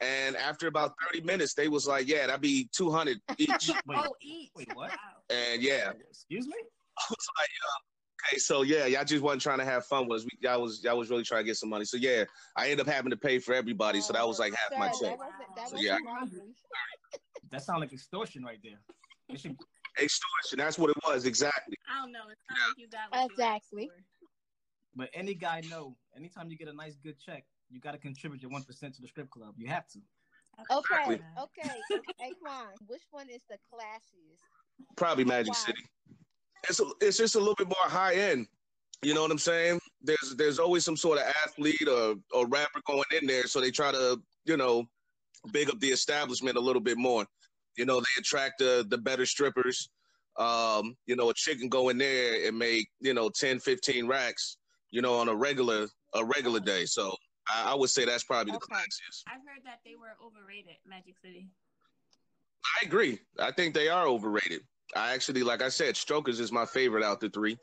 [0.00, 3.98] And after about thirty minutes, they was like, "Yeah, that'd be two hundred each." Wait,
[3.98, 4.50] oh, each.
[4.56, 4.90] wait, what?
[5.30, 6.54] And yeah, excuse me?
[6.98, 10.22] I was like, uh, "Okay, so yeah, y'all just wasn't trying to have fun with
[10.22, 10.24] us.
[10.24, 12.24] We, y'all was y'all was really trying to get some money." So yeah,
[12.56, 14.00] I ended up having to pay for everybody.
[14.00, 15.00] So that was like half my check.
[15.02, 15.96] That wasn't, that So, yeah.
[16.04, 16.40] robbery.
[17.52, 18.80] That sounds like extortion right there.
[19.28, 19.56] It should,
[20.00, 20.58] Extortion.
[20.58, 21.76] That's what it was exactly.
[21.90, 22.20] I don't know.
[22.30, 23.90] It's not like you got what Exactly.
[24.94, 28.42] but any guy know, anytime you get a nice good check, you got to contribute
[28.42, 29.54] your one percent to the strip club.
[29.56, 29.98] You have to.
[30.70, 31.20] Okay, Exactly.
[31.40, 31.74] okay.
[32.18, 34.42] Hey, Quan, which one is the classiest?
[34.96, 35.58] Probably Magic Why?
[35.58, 35.82] City.
[36.68, 38.46] It's a, it's just a little bit more high end.
[39.02, 39.80] You know what I'm saying?
[40.02, 43.70] There's there's always some sort of athlete or or rapper going in there, so they
[43.70, 44.84] try to you know
[45.52, 47.26] big up the establishment a little bit more.
[47.76, 49.88] You know, they attract the the better strippers.
[50.38, 54.06] Um, you know, a chick can go in there and make you know 10, 15
[54.06, 54.58] racks.
[54.90, 56.84] You know, on a regular a regular day.
[56.84, 57.14] So
[57.48, 58.74] I, I would say that's probably the Okay.
[58.74, 59.22] classiest.
[59.26, 61.48] I've heard that they were overrated, Magic City.
[62.82, 63.18] I agree.
[63.38, 64.60] I think they are overrated.
[64.94, 67.56] I actually, like I said, Strokers is my favorite out the three.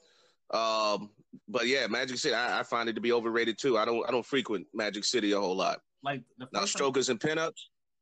[0.51, 1.11] Um,
[1.47, 3.77] but yeah, Magic City, I, I find it to be overrated too.
[3.77, 5.79] I don't, I don't frequent Magic City a whole lot.
[6.03, 7.53] Like the Now, first time, Strokers and pinups,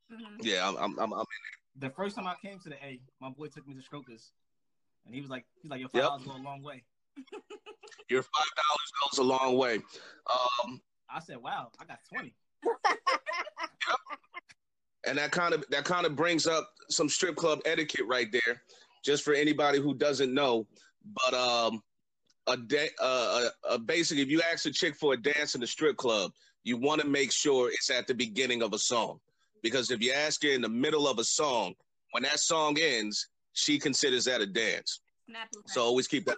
[0.09, 1.25] hmm yeah, I'm, I'm, I'm, I'm
[1.79, 4.31] the first time I came to the A, my boy took me to Strokers,
[5.05, 6.83] and he was like, he's like, your five dollars go a long way.
[8.09, 9.75] your five dollars goes a long way.
[10.31, 12.33] Um, I said, wow, I got twenty.
[15.05, 18.61] and that kind of that kind of brings up some strip club etiquette right there,
[19.03, 20.67] just for anybody who doesn't know.
[21.05, 21.81] But um,
[22.47, 25.61] a day, uh, uh, uh, basically, if you ask a chick for a dance in
[25.61, 26.31] the strip club,
[26.63, 29.19] you want to make sure it's at the beginning of a song,
[29.67, 31.73] because if you ask her in the middle of a song,
[32.11, 35.01] when that song ends, she considers that a dance.
[35.67, 36.37] So always keep that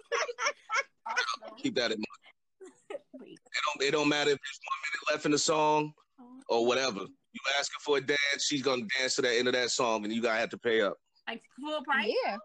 [1.62, 2.20] keep that in mind.
[2.90, 5.92] It don't it don't matter if there's one minute left in the song
[6.48, 7.00] or whatever.
[7.00, 10.04] You ask her for a dance, she's gonna dance to the end of that song,
[10.04, 10.96] and you gotta have to pay up.
[11.28, 12.12] like full price.
[12.26, 12.36] Yeah.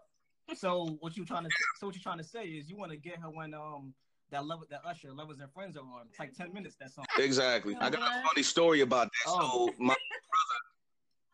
[0.54, 2.96] So what you trying to so what you trying to say is you want to
[2.96, 3.92] get her when um
[4.30, 6.06] that love that Usher lovers and friends are on.
[6.08, 7.04] It's like ten minutes that song.
[7.18, 7.74] Exactly.
[7.80, 9.30] I got a funny story about that.
[9.30, 9.66] Oh.
[9.66, 10.60] So my brother,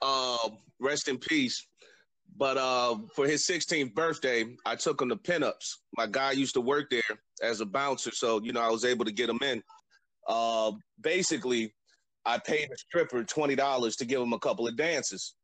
[0.02, 1.66] uh, rest in peace.
[2.36, 5.76] But uh, for his 16th birthday, I took him to pinups.
[5.96, 7.02] My guy used to work there
[7.42, 9.62] as a bouncer, so you know I was able to get him in.
[10.26, 11.74] Uh, basically,
[12.24, 15.34] I paid the stripper twenty dollars to give him a couple of dances.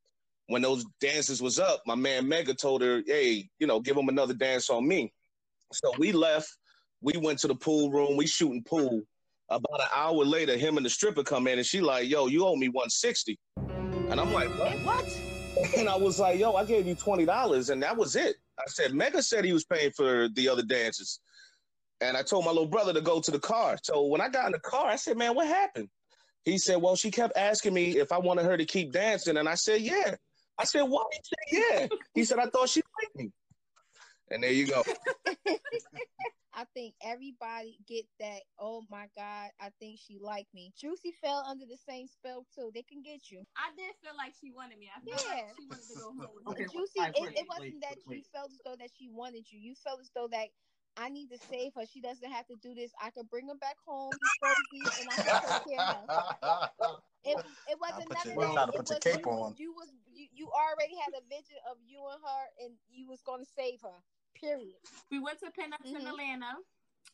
[0.47, 4.09] When those dances was up, my man Mega told her, "Hey, you know, give him
[4.09, 5.12] another dance on me."
[5.73, 6.49] So we left.
[7.03, 8.16] We went to the pool room.
[8.16, 9.03] We shooting pool.
[9.51, 12.47] About an hour later, him and the stripper come in, and she like, "Yo, you
[12.47, 13.38] owe me 160."
[14.11, 15.05] And I'm like, "What?" What?
[15.77, 18.64] And I was like, "Yo, I gave you twenty dollars, and that was it." I
[18.66, 21.21] said, "Mega said he was paying for the other dances,"
[22.01, 23.77] and I told my little brother to go to the car.
[23.83, 25.88] So when I got in the car, I said, "Man, what happened?"
[26.44, 29.49] He said, "Well, she kept asking me if I wanted her to keep dancing, and
[29.49, 30.14] I said, yeah."
[30.59, 33.31] I said, "Why?" He said, "Yeah." He said, "I thought she liked me."
[34.31, 34.83] And there you go.
[36.59, 38.42] I think everybody get that.
[38.59, 40.73] Oh my God, I think she liked me.
[40.77, 42.73] Juicy fell under the same spell too.
[42.75, 43.47] They can get you.
[43.57, 44.90] I did feel like she wanted me.
[44.90, 45.35] I felt Yeah.
[45.47, 46.68] like she wanted to go home Okay, me.
[46.73, 48.16] Juicy, wait, it, wait, it wasn't wait, that wait.
[48.18, 49.61] you felt as though that she wanted you.
[49.61, 50.49] You felt as though that
[50.97, 51.87] I need to save her.
[51.87, 52.90] She doesn't have to do this.
[53.01, 56.11] I could bring her back home, Jersey, and I can take care of her.
[57.25, 58.55] It, it wasn't put none your- of well, that.
[58.55, 59.55] try to It put your was cape you, on.
[59.59, 63.21] You was you, you already had a vision of you and her, and you was
[63.23, 64.03] going to save her.
[64.40, 64.79] Period.
[65.11, 66.09] We went to pinups in Mhm.
[66.09, 66.55] Atlanta.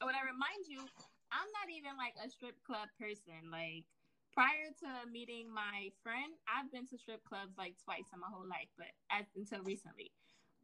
[0.03, 0.81] When I remind you,
[1.33, 3.51] I'm not even like a strip club person.
[3.51, 3.85] Like
[4.33, 8.47] prior to meeting my friend, I've been to strip clubs like twice in my whole
[8.47, 10.13] life, but as, until recently.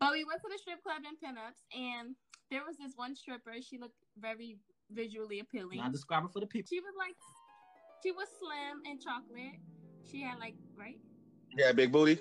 [0.01, 2.17] But we went to the strip club in pinups, and
[2.51, 3.55] there was this one stripper.
[3.63, 4.59] She looked very
[4.91, 5.79] visually appealing.
[5.79, 6.69] Now describe her for the people.
[6.69, 7.15] She was like,
[8.03, 9.61] she was slim and chocolate.
[10.11, 10.99] She had like right.
[11.57, 12.19] Yeah, big booty.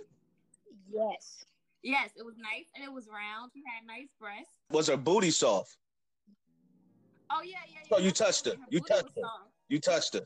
[0.92, 1.46] Yes.
[1.84, 3.52] Yes, it was nice and it was round.
[3.56, 4.60] She had nice breasts.
[4.72, 5.78] Was her booty soft?
[7.32, 7.86] Oh yeah, yeah.
[7.86, 7.98] yeah.
[7.98, 8.58] So you touched her.
[8.70, 9.24] You touched her.
[9.24, 9.54] soft.
[9.70, 10.26] You touched her.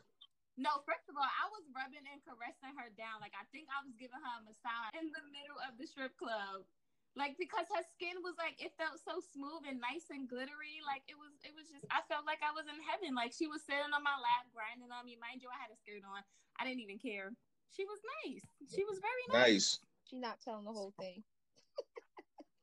[0.58, 3.22] No, first of all, I was rubbing and caressing her down.
[3.22, 6.14] Like I think I was giving her a massage in the middle of the strip
[6.18, 6.66] club.
[7.14, 10.82] Like because her skin was like it felt so smooth and nice and glittery.
[10.82, 13.14] Like it was it was just I felt like I was in heaven.
[13.14, 15.22] Like she was sitting on my lap, grinding on me.
[15.22, 16.26] Mind you, I had a skirt on.
[16.58, 17.30] I didn't even care.
[17.70, 18.46] She was nice.
[18.70, 19.46] She was very nice.
[19.46, 19.70] Nice.
[20.10, 21.22] She not telling the whole thing.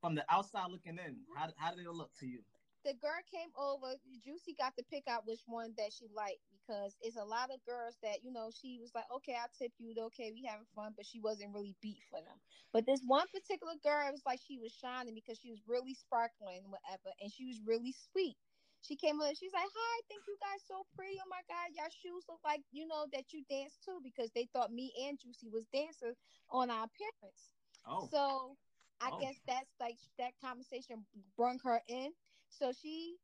[0.00, 2.40] From the outside looking in, how, how did it look to you?
[2.84, 3.92] the girl came over.
[4.24, 7.64] Juicy got to pick out which one that she liked because it's a lot of
[7.64, 9.92] girls that you know she was like, okay, I'll tip you.
[10.12, 12.40] Okay, we having fun, but she wasn't really beat for them.
[12.72, 15.94] But this one particular girl, it was like she was shining because she was really
[15.94, 18.36] sparkling, whatever, and she was really sweet.
[18.80, 21.20] She came in, she's like, "Hi, thank you guys so pretty.
[21.20, 24.48] Oh my god, y'all shoes look like you know that you dance too because they
[24.52, 26.16] thought me and Juicy was dancers
[26.48, 27.52] on our appearance."
[27.84, 28.56] Oh, So
[29.00, 29.18] I Oh.
[29.18, 32.12] guess that's like that conversation brung her in.
[32.48, 33.16] So she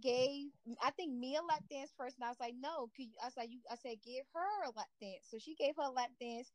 [0.00, 0.50] gave
[0.82, 3.26] I think me a lap dance first, and I was like, no, could you, I
[3.26, 5.26] was like, you I said give her a lap dance.
[5.30, 6.52] So she gave her a lap dance.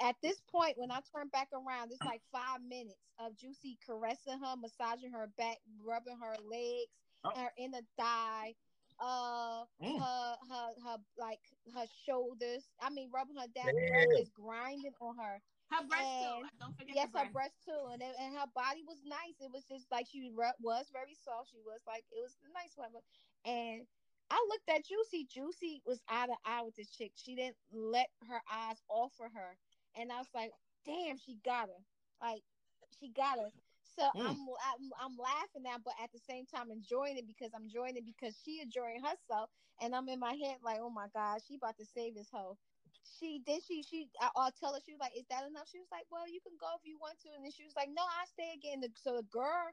[0.00, 4.38] At this point, when I turn back around, it's like five minutes of Juicy caressing
[4.38, 7.32] her, massaging her back, rubbing her legs, Oh.
[7.34, 8.54] her inner thigh,
[9.00, 9.98] uh, Mm.
[9.98, 11.40] her her her like
[11.74, 12.68] her shoulders.
[12.80, 14.04] I mean, rubbing her down, Yeah.
[14.12, 15.42] just grinding on her.
[15.72, 16.56] Her breast And- too.
[16.60, 17.56] Don't forget Yes, the her breast.
[17.64, 19.40] breast too, and it, and her body was nice.
[19.40, 21.50] It was just like she re- was very soft.
[21.50, 22.90] She was like it was a nice one,
[23.44, 23.86] and
[24.30, 25.24] I looked at Juicy.
[25.26, 27.12] Juicy was eye to eye with this chick.
[27.16, 29.56] She didn't let her eyes off of her,
[29.96, 30.52] and I was like,
[30.84, 31.82] damn, she got her.
[32.20, 32.42] Like
[33.00, 33.50] she got her.
[33.96, 34.20] So Mm.
[34.24, 37.96] I'm, I'm I'm laughing now, but at the same time enjoying it because I'm enjoying
[37.96, 41.56] it because she enjoying herself, and I'm in my head like, oh my god, she
[41.56, 42.56] about to save this hoe.
[43.04, 45.68] She did she she I, I'll tell her she was like, is that enough?
[45.70, 47.76] She was like, well, you can go if you want to, and then she was
[47.76, 48.82] like, no, I stay again.
[48.96, 49.70] So the girl,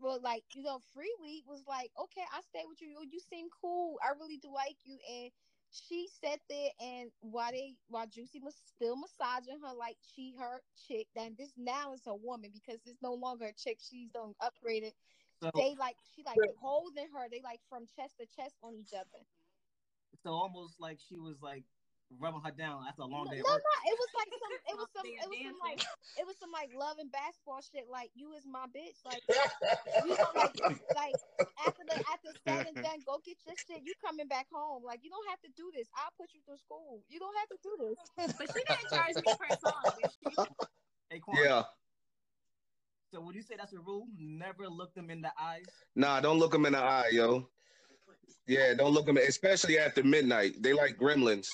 [0.00, 3.00] well, like you know, free week was like, okay, I stay with you.
[3.10, 3.98] You seem cool.
[4.02, 5.30] I really do like you, and
[5.70, 10.62] she sat there and while they while Juicy was still massaging her like she her
[10.76, 13.78] chick, then this now is a woman because it's no longer a chick.
[13.80, 14.92] She's done upgraded.
[15.42, 17.28] So, They like she like holding her.
[17.30, 19.24] They like from chest to chest on each other.
[20.22, 21.64] so almost like she was like
[22.16, 23.62] rubbing her down after a long No, day no, of work.
[23.84, 25.80] it was like some, it was some, it was some like,
[26.16, 27.84] it was some like love and basketball shit.
[27.90, 28.96] Like you is my bitch.
[29.04, 29.20] Like
[30.04, 30.56] you know, like,
[30.96, 31.16] like
[31.66, 33.84] after the after said and done, go get your shit.
[33.84, 34.82] You coming back home.
[34.84, 35.88] Like you don't have to do this.
[35.96, 37.04] I'll put you through school.
[37.08, 37.98] You don't have to do this.
[38.16, 39.84] But she didn't charge me per song.
[39.96, 40.48] did?
[41.10, 41.62] Hey, Quan, Yeah.
[43.12, 44.06] So would you say that's a rule?
[44.18, 45.64] Never look them in the eyes.
[45.96, 47.48] Nah, don't look them in the eye, yo.
[48.46, 50.62] Yeah, don't look them, especially after midnight.
[50.62, 51.48] They like gremlins.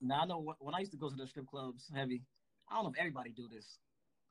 [0.01, 2.23] Now I know when- when I used to go to the strip clubs heavy.
[2.69, 3.79] I don't know if everybody do this,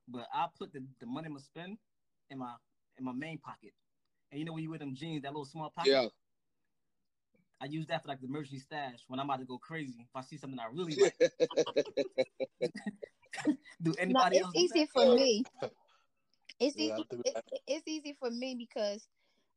[0.07, 1.77] but I put the, the money I'm spend
[2.29, 2.55] in my
[2.97, 3.73] in my main pocket.
[4.31, 5.91] And you know when you wear them jeans, that little small pocket.
[5.91, 6.07] Yeah.
[7.59, 9.95] I use that for like the emergency stash when I'm about to go crazy.
[9.99, 11.15] If I see something I really like,
[13.81, 14.53] do No, anybody it's else?
[14.53, 14.89] do easy that?
[14.93, 15.43] for me.
[16.59, 17.07] It's Yeah, easy.
[17.09, 19.07] do it- it's easy for me because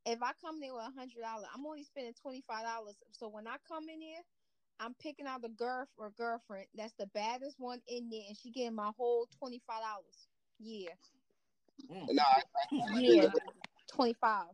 [0.05, 3.03] if I come in there with a hundred dollars, I'm only spending twenty five dollars.
[3.11, 4.23] So when I come in here,
[4.79, 8.51] I'm picking out the girl or girlfriend that's the baddest one in there, and she
[8.51, 10.29] getting my whole twenty five dollars.
[10.59, 10.95] Yeah,
[11.89, 12.07] Mm.
[12.13, 12.43] Nah, I-
[12.99, 13.29] yeah,
[13.87, 14.49] twenty five.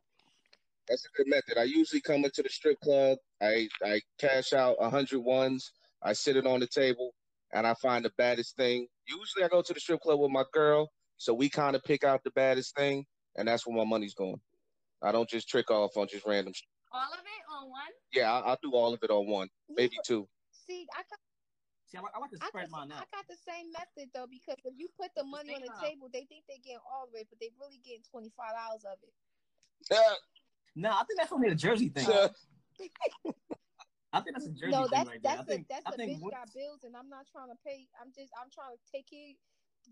[0.88, 1.58] that's a good method.
[1.58, 3.20] I usually come into the strip club.
[3.42, 5.72] I I cash out a hundred ones.
[6.02, 7.16] I sit it on the table,
[7.54, 8.88] and I find the baddest thing.
[9.08, 12.04] Usually, I go to the strip club with my girl, so we kind of pick
[12.04, 13.06] out the baddest thing,
[13.38, 14.42] and that's where my money's going.
[15.02, 16.54] I don't just trick off on just random.
[16.54, 17.94] sh- All of it on one.
[18.14, 20.28] Yeah, I, I'll do all of it on one, maybe two.
[20.52, 21.20] See, I got,
[21.88, 24.10] See, I like, I like to I, spread got, mine I got the same method
[24.14, 26.84] though because if you put the money on the Think table, they think they're getting
[26.84, 29.14] all of it, but they really getting twenty five dollars of it.
[29.92, 30.02] Yeah,
[30.76, 32.08] No, I think that's only a Jersey thing.
[32.10, 32.28] Yeah.
[34.14, 35.32] I think that's a Jersey no, thing that's right there.
[35.32, 37.24] I that's think, a that's I a think bitch once- got bills, and I'm not
[37.32, 37.88] trying to pay.
[38.02, 39.32] I'm just I'm trying to take care,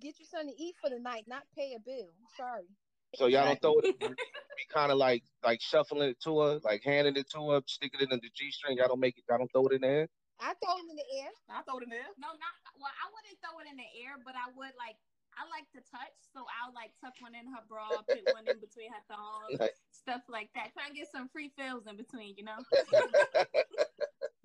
[0.01, 2.11] get you something to eat for the night, not pay a bill.
[2.35, 2.67] Sorry.
[3.15, 6.81] So y'all don't throw it, be kind of like like shuffling it to her, like
[6.83, 8.77] handing it to her, sticking it in the G string.
[8.77, 9.23] Y'all don't make it.
[9.29, 10.07] Y'all don't throw it in there.
[10.39, 11.31] I throw it in the air.
[11.49, 12.11] I throw it in there.
[12.19, 12.91] No, not well.
[12.91, 14.97] I wouldn't throw it in the air, but I would like.
[15.35, 18.55] I like to touch, so I'll like tuck one in her bra, put one in
[18.55, 19.83] between her thongs, Nice.
[19.91, 20.71] stuff like that.
[20.71, 22.55] Try and get some free fills in between, you know.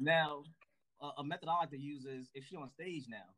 [0.00, 0.42] Now,
[1.00, 3.28] a, a method I like to use is if she on stage now,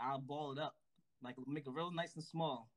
[0.00, 0.76] I'll ball it up,
[1.22, 2.70] like make it real nice and small.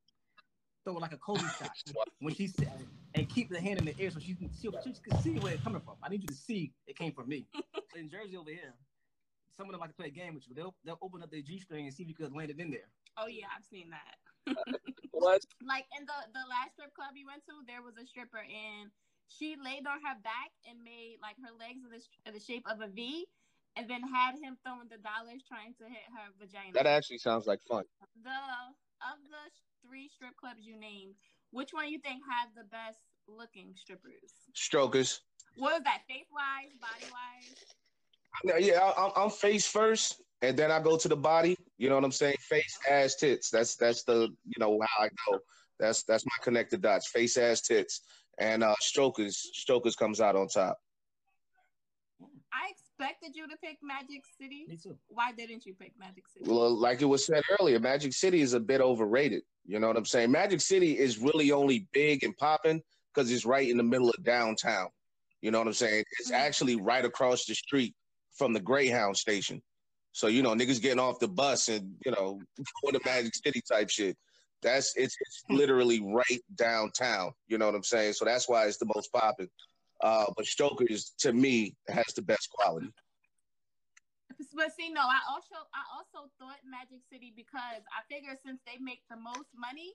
[0.84, 1.72] Throw it like a Kobe shot
[2.20, 2.68] when she sit
[3.14, 5.54] and keep the hand in the air so she can see, she can see where
[5.54, 5.96] it's coming from.
[6.02, 7.46] I need you to see it came from me.
[7.96, 8.74] in Jersey over here,
[9.58, 10.56] some of them like to play a game with you.
[10.56, 12.72] They'll they'll open up their G string and see if you could land it in
[12.72, 12.90] there.
[13.18, 14.56] Oh yeah, I've seen that.
[15.12, 15.46] What?
[15.62, 18.90] Like in the the last strip club you went to, there was a stripper and
[19.30, 22.66] she laid on her back and made like her legs of the, of the shape
[22.66, 23.30] of a V,
[23.78, 26.74] and then had him throwing the dollars trying to hit her vagina.
[26.74, 27.86] That actually sounds like fun.
[28.18, 28.42] the
[29.06, 29.44] of the
[29.88, 31.16] three strip clubs you named,
[31.52, 34.32] which one you think has the best looking strippers?
[34.54, 35.22] Strokers.
[35.58, 36.02] What was that?
[36.08, 37.56] Face wise, body wise?
[38.44, 41.58] No, yeah, I, I'm, I'm face first, and then I go to the body.
[41.78, 42.38] You know what I'm saying?
[42.40, 43.50] Face, ass, tits.
[43.50, 45.40] That's that's the you know how I go.
[45.80, 47.10] That's that's my connected dots.
[47.10, 48.02] Face, ass, tits,
[48.38, 49.38] and uh, strokers.
[49.54, 50.78] Strokers comes out on top.
[52.54, 54.66] I expected you to pick Magic City.
[54.68, 54.98] Me too.
[55.08, 56.50] Why didn't you pick Magic City?
[56.50, 59.44] Well, like it was said earlier, Magic City is a bit overrated.
[59.66, 60.32] You know what I'm saying?
[60.32, 62.82] Magic City is really only big and popping
[63.14, 64.88] because it's right in the middle of downtown.
[65.42, 66.04] You know what I'm saying?
[66.20, 67.96] It's actually right across the street
[68.34, 69.62] from the Greyhound station.
[70.14, 72.40] So you know, niggas getting off the bus and you know
[72.84, 74.18] going to Magic City type shit.
[74.62, 77.32] That's it's, it's literally right downtown.
[77.48, 78.14] You know what I'm saying?
[78.14, 79.50] So that's why it's the most popping.
[80.02, 82.92] Uh, but Strokers to me has the best quality.
[84.56, 88.78] But see, no, I also I also thought Magic City because I figure since they
[88.82, 89.94] make the most money,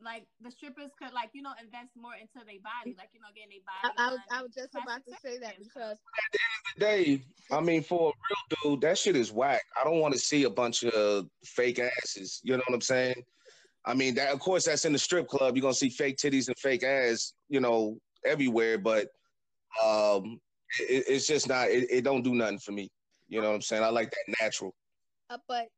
[0.00, 3.32] like the strippers could like you know invest more into their body, like you know
[3.34, 3.94] getting their body.
[3.98, 6.80] I was I was just about to say that because at the end of the
[6.80, 9.62] day, I mean, for a real dude, that shit is whack.
[9.80, 12.40] I don't want to see a bunch of fake asses.
[12.42, 13.24] You know what I'm saying?
[13.84, 15.56] I mean, that of course that's in the strip club.
[15.56, 18.78] You're gonna see fake titties and fake ass, you know, everywhere.
[18.78, 19.08] But
[19.82, 20.40] um,
[20.78, 21.68] it, it's just not.
[21.68, 22.90] It, it don't do nothing for me.
[23.28, 23.84] You know what I'm saying?
[23.84, 24.74] I like that natural.
[25.30, 25.68] uh, but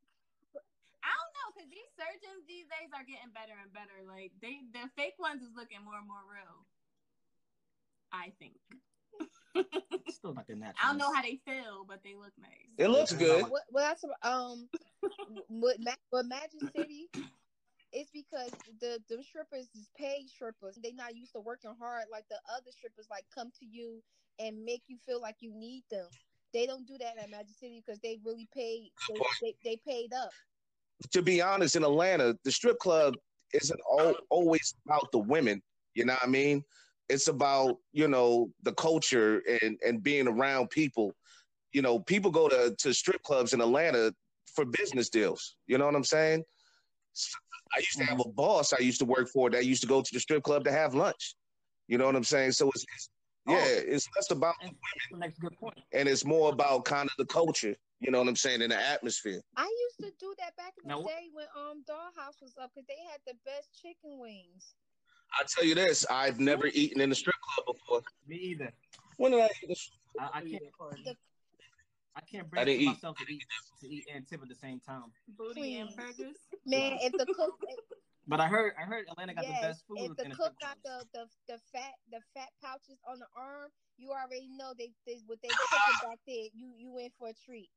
[1.03, 3.99] I don't know because these surgeons these days are getting better and better.
[4.07, 6.65] Like they, the fake ones is looking more and more real.
[8.13, 8.59] I think.
[10.09, 10.79] Still like a natural.
[10.83, 12.71] I don't know how they feel, but they look nice.
[12.77, 13.43] It looks good.
[13.49, 14.69] what what that's um
[15.49, 17.09] with Ma- with Magic City,
[17.91, 20.79] it's because the the strippers is paid strippers.
[20.81, 23.07] They not used to working hard like the other strippers.
[23.09, 24.01] Like come to you
[24.39, 26.07] and make you feel like you need them.
[26.53, 28.91] They don't do that at Magic City because they really paid.
[29.09, 30.29] They, they, they paid up.
[31.11, 33.15] to be honest, in Atlanta, the strip club
[33.53, 35.61] isn't all, always about the women.
[35.93, 36.63] You know what I mean?
[37.09, 41.13] It's about you know the culture and and being around people.
[41.73, 44.13] You know, people go to to strip clubs in Atlanta
[44.55, 45.55] for business deals.
[45.67, 46.43] You know what I'm saying?
[47.75, 48.29] I used to have mm-hmm.
[48.29, 50.63] a boss I used to work for that used to go to the strip club
[50.65, 51.35] to have lunch.
[51.87, 52.53] You know what I'm saying?
[52.53, 53.09] So it's, it's
[53.51, 53.93] yeah, Oh.
[53.95, 55.77] it's less about And that's the next good point.
[55.93, 57.75] and it's more about kind of the culture.
[57.99, 58.61] You know what I'm saying?
[58.61, 59.41] In the atmosphere.
[59.57, 62.55] I used to do that back in the Now, what- day when um Dollhouse was
[62.61, 64.75] up because they had the best chicken wings.
[65.39, 68.01] I tell you this, I've never eaten in a strip club before.
[68.27, 68.71] Me either.
[69.17, 69.77] When did I eat?
[70.19, 70.63] I, I can't.
[71.05, 71.15] The-
[72.13, 72.85] I can't I bring didn't eat.
[72.87, 73.45] myself to eat
[73.81, 75.05] to eat and tip at the same time.
[75.37, 76.35] Booty and burgers.
[76.65, 77.57] Man, if the cook
[78.27, 80.11] But I heard I heard Atlanta got the best food.
[80.11, 84.11] if the cook got the, the the fat the fat pouches on the arm, you
[84.11, 86.45] already know they, they what they cooking back there.
[86.53, 87.69] You you in for a treat.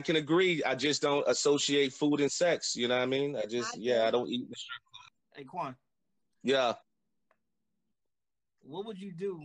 [0.00, 0.62] I can agree.
[0.64, 2.76] I just don't associate food and sex.
[2.76, 3.36] You know what I mean?
[3.36, 4.08] I just I yeah, do.
[4.08, 4.54] I don't eat in.
[5.36, 5.74] Hey Quan,
[6.42, 6.74] Yeah.
[8.62, 9.44] what would you do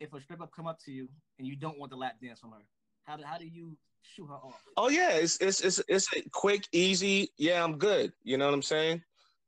[0.00, 2.52] if a stripper come up to you and you don't want the lap dance from
[2.52, 2.62] her?
[3.04, 4.60] How do how do you shoot her off?
[4.76, 7.30] Oh yeah, it's it's it's it's a quick, easy.
[7.36, 8.12] Yeah, I'm good.
[8.22, 9.02] You know what I'm saying?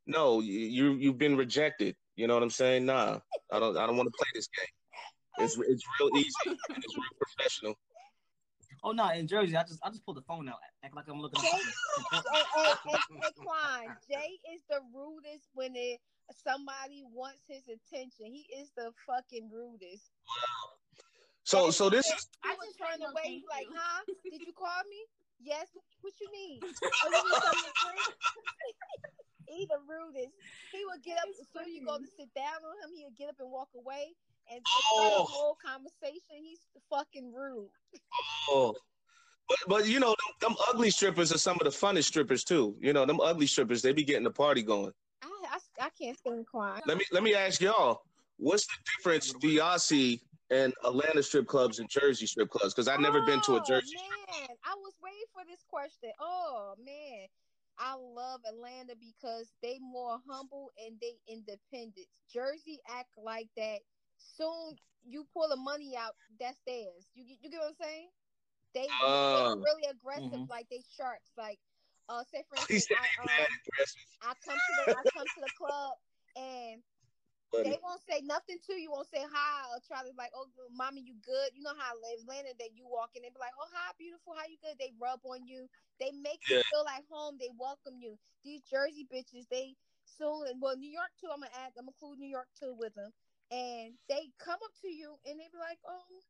[0.06, 1.96] No, you you you've been rejected.
[2.16, 2.86] You know what I'm saying?
[2.86, 3.18] Nah,
[3.52, 5.44] I don't I don't want to play this game.
[5.44, 7.74] It's it's real easy and it's real professional.
[8.84, 11.20] Oh no, in Jersey, I just I just pulled the phone out, act like I'm
[11.20, 11.72] looking up Jay, something
[12.12, 12.78] hey, important.
[12.84, 16.00] hey, hey, hey, Quan, Jay is the rudest when it,
[16.44, 18.26] somebody wants his attention.
[18.26, 20.12] He is the fucking rudest.
[20.28, 20.76] Wow.
[21.44, 23.74] So so this is I would just turn say no, away, thank he's like, you.
[23.74, 24.04] huh?
[24.30, 25.00] Did you call me?
[25.40, 25.68] Yes.
[26.02, 26.60] What you need?
[26.84, 28.16] Oh, you need something to drink?
[29.48, 30.34] he the rudest.
[30.72, 32.94] He would get up as soon as you go to sit down on him.
[32.96, 34.14] He would get up and walk away
[34.50, 35.22] and and start Oh.
[35.22, 36.36] a whole conversation.
[36.42, 37.70] He's fucking rude.
[38.50, 38.74] oh.
[39.48, 40.08] But but you know
[40.40, 42.76] them, them ugly strippers are some of the funnest strippers too.
[42.80, 44.92] You know them ugly strippers they be getting the party going.
[45.22, 46.82] I I, I can't stand quiet.
[46.86, 48.00] Let me let me ask y'all,
[48.38, 52.72] what's the difference do y'all see in Atlanta strip clubs and Jersey strip clubs?
[52.72, 53.96] Because I've never been to a Oh, Jersey.
[53.96, 56.10] Man, I was waiting for this question.
[56.20, 57.26] Oh man,
[57.78, 62.06] I love Atlanta because they more humble and they independent.
[62.32, 63.80] Jersey act like that.
[64.18, 67.10] Soon you pull the money out, that's theirs.
[67.14, 68.10] You get- you get what I'm saying?
[68.74, 68.98] They
[69.32, 70.48] they're really aggressive, Mhm.
[70.48, 71.32] like they sharks.
[71.36, 71.60] Like
[72.08, 73.60] uh, say for instance, I, um.
[74.22, 75.98] I come to the I come to the club
[76.36, 76.82] and
[77.54, 77.70] buddy.
[77.70, 78.90] they won't say nothing to you.
[78.90, 81.54] Won't say hi or try to like, oh, mommy, you good?
[81.54, 84.46] You know how Atlanta that you walk in, they be like, oh, hi, beautiful, how
[84.50, 84.76] you good?
[84.76, 85.70] They rub on you.
[86.02, 87.38] They make you feel like home.
[87.38, 88.18] They welcome you.
[88.42, 91.30] These Jersey bitches, they soon well New York too.
[91.32, 93.14] I'm gonna add, I'm gonna include New York too with them,
[93.50, 96.20] and they come up to you and they be like, oh,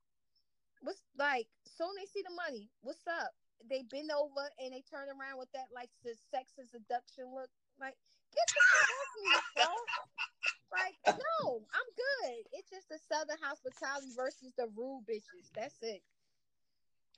[0.84, 1.48] what's like?
[1.64, 2.70] Soon they see the money.
[2.82, 3.32] What's up?
[3.64, 7.48] They bend over and they turn around with that like the sex and seduction look.
[7.80, 7.96] Like,
[8.30, 9.72] get the fuck off me, bro.
[10.74, 12.44] Like, no, I'm good.
[12.52, 15.50] It's just the Southern hospitality versus the rude bitches.
[15.54, 16.02] That's it.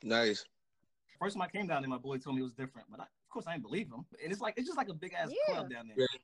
[0.03, 0.45] Nice.
[1.19, 3.05] First time I came down there, my boy told me it was different, but I,
[3.05, 4.05] of course I didn't believe him.
[4.23, 5.55] And it's like it's just like a big ass Yeah.
[5.55, 5.97] club down there.
[5.99, 6.19] Yeah.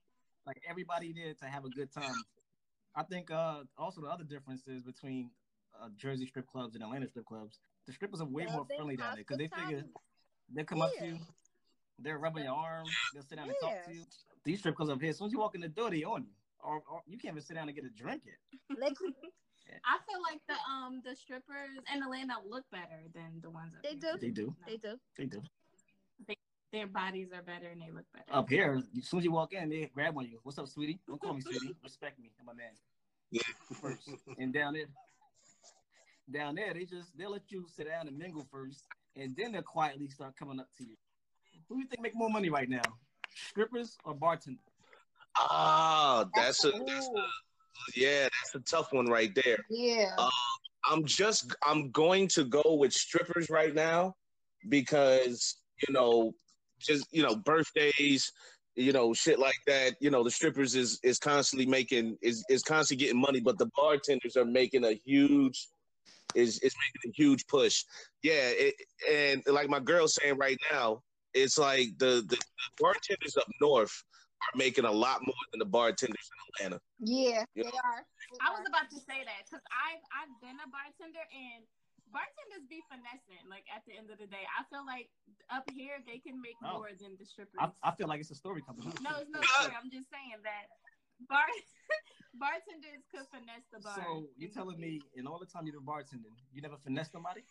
[0.46, 2.14] Like everybody there to have a good time.
[2.94, 5.30] I think uh also the other difference is between
[5.80, 7.58] uh, Jersey strip clubs and Atlanta strip clubs.
[7.86, 9.84] The strippers are way more friendly down there because they figure
[10.52, 11.18] they'll come up to you,
[11.98, 12.84] they're rubbing your arm,
[13.14, 14.04] they'll sit down and talk to you.
[14.44, 16.24] These strip clubs up here, as soon as you walk in the door, they on
[16.24, 16.30] you.
[16.62, 18.78] Or, or you can't even sit down and get a drink yet.
[18.78, 18.92] Let
[19.84, 23.82] I feel like the um the strippers in Atlanta look better than the ones up
[23.82, 24.12] They here.
[24.12, 24.18] do.
[24.20, 24.46] They do.
[24.46, 24.54] No.
[24.66, 24.98] they do.
[25.16, 25.42] They do.
[26.72, 28.24] Their bodies are better and they look better.
[28.32, 30.38] Up here, as soon as you walk in, they grab on you.
[30.42, 31.00] What's up, sweetie?
[31.06, 31.76] Don't call me sweetie.
[31.82, 32.30] Respect me.
[32.40, 32.70] I'm a man.
[33.30, 33.42] Yeah.
[33.78, 34.08] First.
[34.38, 34.86] And down there,
[36.30, 38.84] down there, they just they'll let you sit down and mingle first,
[39.16, 40.96] and then they'll quietly start coming up to you.
[41.68, 42.82] Who do you think make more money right now,
[43.34, 44.71] strippers or bartenders?
[45.36, 47.22] Ah, that's a that's a
[47.96, 49.58] yeah, that's a tough one right there.
[49.70, 50.14] Yeah.
[50.18, 50.28] Uh,
[50.88, 54.14] I'm just I'm going to go with strippers right now
[54.68, 55.56] because
[55.86, 56.34] you know
[56.80, 58.32] just you know birthdays
[58.74, 62.62] you know shit like that you know the strippers is is constantly making is is
[62.62, 65.68] constantly getting money but the bartenders are making a huge
[66.34, 67.84] is is making a huge push
[68.22, 68.74] yeah it,
[69.10, 71.02] and like my girl's saying right now
[71.34, 72.38] it's like the, the the
[72.80, 74.02] bartenders up north
[74.42, 77.70] are making a lot more than the bartenders in Atlanta yeah, Yeah.
[77.70, 78.02] they are.
[78.40, 81.62] I was about to say that because I've I've been a bartender and
[82.10, 83.42] bartenders be finessing.
[83.48, 85.08] Like at the end of the day, I feel like
[85.50, 86.82] up here they can make Oh.
[86.82, 87.58] more than the strippers.
[87.60, 88.98] I, I feel like it's a story coming up.
[89.00, 89.74] no, it's no story.
[89.78, 90.66] I'm just saying that
[91.30, 91.46] bar
[92.38, 93.94] bartenders could finesse the bar.
[93.98, 97.42] So you're telling me in all the time you've been bartending, you never finessed somebody?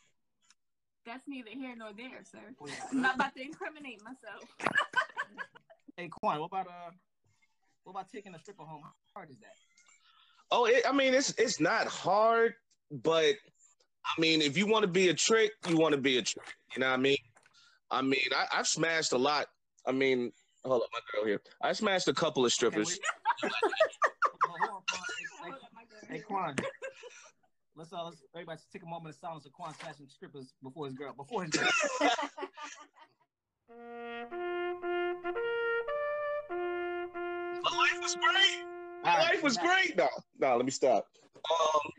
[1.03, 2.53] that's neither here nor there, sir.
[2.61, 2.73] Oh, yeah.
[2.91, 4.45] I'm not about to incriminate myself.
[6.01, 6.89] Hey Quan, what about uh,
[7.83, 8.81] what about taking a stripper home?
[8.81, 9.53] How hard is that?
[10.49, 12.55] Oh, it, I mean, it's it's not hard,
[12.89, 13.35] but
[14.03, 16.55] I mean, if you want to be a trick, you want to be a trick.
[16.73, 17.17] You know what I mean?
[17.91, 19.45] I mean, I, I've smashed a lot.
[19.85, 20.31] I mean,
[20.65, 21.39] hold up, my girl here.
[21.61, 22.97] I smashed a couple of strippers.
[23.43, 23.53] Okay,
[24.43, 24.71] wait.
[24.71, 25.03] On, Quan.
[25.19, 25.59] Hey, Hold up.
[26.09, 26.55] Hey, hey, Quan.
[27.75, 30.95] Let's uh, let's everybody take a moment of silence for Quan smashing strippers before his
[30.95, 31.13] girl.
[31.13, 31.69] Before his girl.
[38.15, 38.65] was great.
[39.03, 39.97] My right, life was great.
[39.97, 40.07] No,
[40.39, 41.07] no, let me stop.
[41.35, 41.91] Um,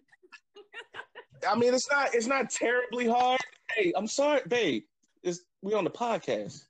[1.48, 3.40] I mean, it's not it's not terribly hard.
[3.74, 4.84] Hey, I'm sorry, babe.
[5.22, 6.64] It's we on the podcast.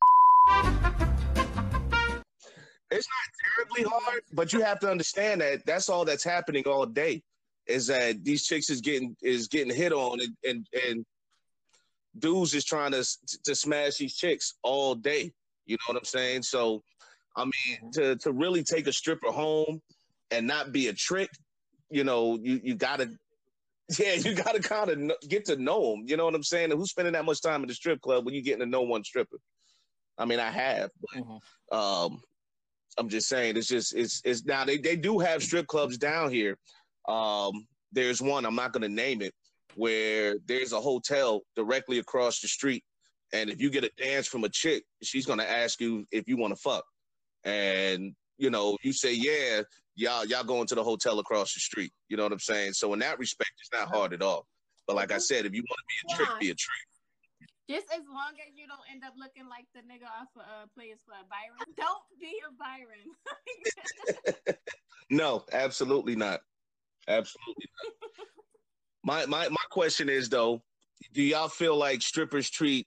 [2.90, 3.26] It's not
[3.57, 7.22] terribly hard, but you have to understand that that's all that's happening all day.
[7.66, 11.05] Is that these chicks is getting is getting hit on and and, and
[12.18, 13.05] dudes is trying to
[13.45, 15.32] to smash these chicks all day.
[15.66, 16.43] You know what I'm saying?
[16.43, 16.82] So,
[17.37, 19.80] I mean, to to really take a stripper home
[20.30, 21.30] and not be a trick,
[21.91, 23.11] you know, you you gotta,
[23.99, 26.05] yeah, you gotta kind of kn- get to know them.
[26.07, 26.70] You know what I'm saying?
[26.70, 28.83] And who's spending that much time in the strip club when you're getting to know
[28.83, 29.39] one stripper?
[30.18, 31.41] I mean, I have, but Mhm.
[31.72, 32.22] um,
[32.99, 36.30] I'm just saying, it's just it's it's now they they do have strip clubs down
[36.30, 36.59] here.
[37.09, 39.33] Um, there's one I'm not gonna name it
[39.74, 42.85] where there's a hotel directly across the street,
[43.33, 46.37] and if you get a dance from a chick, she's gonna ask you if you
[46.37, 46.85] want to fuck,
[47.45, 49.62] and you know you say yeah,
[49.95, 51.93] y'all y'all going to the hotel across the street.
[52.09, 52.72] You know what I'm saying?
[52.74, 54.47] So in that respect, it's not hard at all.
[54.86, 56.86] But like I said, if you want to be a trick, be a trick.
[57.70, 60.66] Just as long as you don't end up looking like the nigga off of uh,
[60.74, 61.57] Players Club, Byron.
[61.76, 64.57] Don't be a Byron.
[65.11, 66.40] No, absolutely not.
[67.07, 67.93] Absolutely not.
[69.05, 70.62] my my my question is though,
[71.12, 72.86] do y'all feel like strippers treat?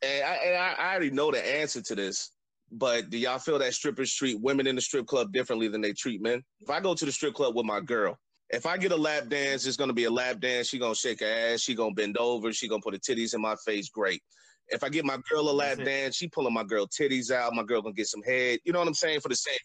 [0.00, 2.30] And I, and I, I already know the answer to this,
[2.70, 5.92] but do y'all feel that strippers treat women in the strip club differently than they
[5.92, 6.42] treat men?
[6.60, 8.18] If I go to the strip club with my girl,
[8.50, 10.68] if I get a lap dance, it's gonna be a lap dance.
[10.68, 11.60] She gonna shake her ass.
[11.60, 12.52] She gonna bend over.
[12.52, 13.88] She gonna put her titties in my face.
[13.88, 14.22] Great.
[14.68, 17.54] If I get my girl a lap dance, she pulling my girl titties out.
[17.54, 18.58] My girl gonna get some head.
[18.64, 19.20] You know what I'm saying?
[19.20, 19.56] For the same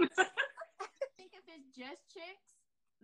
[0.00, 0.06] I
[1.16, 2.54] think if it's just chicks,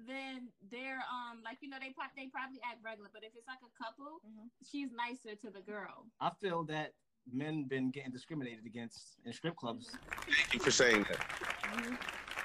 [0.06, 3.46] then they're um like you know they pro- they probably act regular, but if it's
[3.48, 4.48] like a couple, Mhm.
[4.64, 6.06] she's nicer to the girl.
[6.20, 6.92] I feel that
[7.32, 9.96] men been getting discriminated against in strip clubs.
[10.26, 11.18] Thank you for saying that.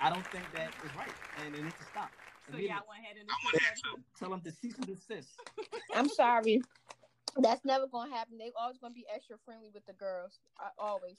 [0.02, 1.10] I don't think that is right,
[1.44, 2.12] and it needs to stop.
[2.46, 2.76] So Immediately.
[2.76, 3.28] y'all went ahead and
[3.82, 4.04] too.
[4.20, 5.40] Tell them to cease and desist.
[5.96, 6.62] I'm sorry.
[7.38, 8.38] That's never gonna happen.
[8.38, 10.40] They always gonna be extra friendly with the girls.
[10.60, 11.18] I, always.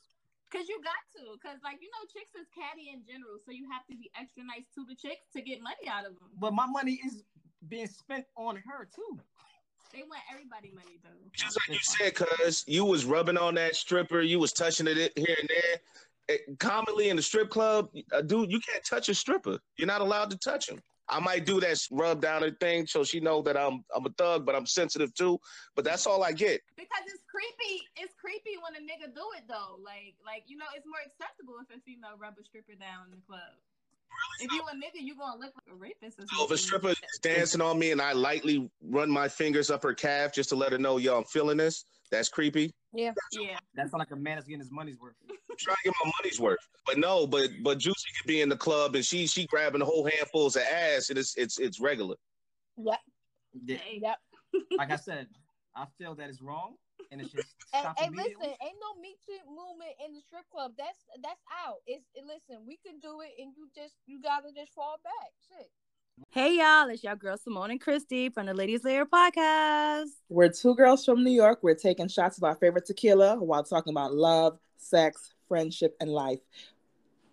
[0.52, 3.66] Cause you got to, cause like you know, chicks is catty in general, so you
[3.72, 6.30] have to be extra nice to the chicks to get money out of them.
[6.38, 7.24] But my money is
[7.68, 9.18] being spent on her too.
[9.92, 11.10] They want everybody money though.
[11.32, 15.12] Just like you said, cuz you was rubbing on that stripper, you was touching it
[15.16, 15.80] here and there.
[16.28, 19.58] It, commonly in the strip club, uh, dude, you can't touch a stripper.
[19.76, 20.82] You're not allowed to touch him.
[21.08, 24.10] I might do that rub down her thing so she know that I'm I'm a
[24.18, 25.38] thug, but I'm sensitive too.
[25.76, 26.60] But that's all I get.
[26.76, 27.86] Because it's creepy.
[27.96, 29.78] It's creepy when a nigga do it though.
[29.78, 33.10] Like, like you know, it's more acceptable if a female rub a stripper down in
[33.12, 33.54] the club.
[34.40, 36.90] If you a nigga, you gonna look like a rapist or So if a stripper
[36.90, 40.56] is dancing on me and I lightly run my fingers up her calf just to
[40.56, 42.72] let her know, yo, I'm feeling this, that's creepy.
[42.92, 43.12] Yeah.
[43.32, 45.14] Yeah, That's not like a man that's getting his money's worth.
[45.28, 46.58] I'm trying to get my money's worth.
[46.86, 50.04] But no, but but Juicy could be in the club and she she grabbing whole
[50.04, 52.16] handfuls of ass and it's it's it's regular.
[52.78, 53.00] Yep.
[53.64, 54.18] Yeah, Yep.
[54.78, 55.28] like I said,
[55.74, 56.76] I feel that it's wrong,
[57.10, 58.46] and it's just And, stop and immediately.
[58.48, 60.72] listen, ain't no Me Too movement in the strip club.
[60.78, 61.78] That's that's out.
[61.86, 65.32] It's listen, we can do it, and you just you gotta just fall back.
[65.48, 65.68] Shit.
[66.30, 70.08] Hey y'all, it's your girl Simone and Christy from the Ladies Layer podcast.
[70.30, 71.58] We're two girls from New York.
[71.62, 76.40] We're taking shots of our favorite tequila while talking about love, sex, friendship, and life.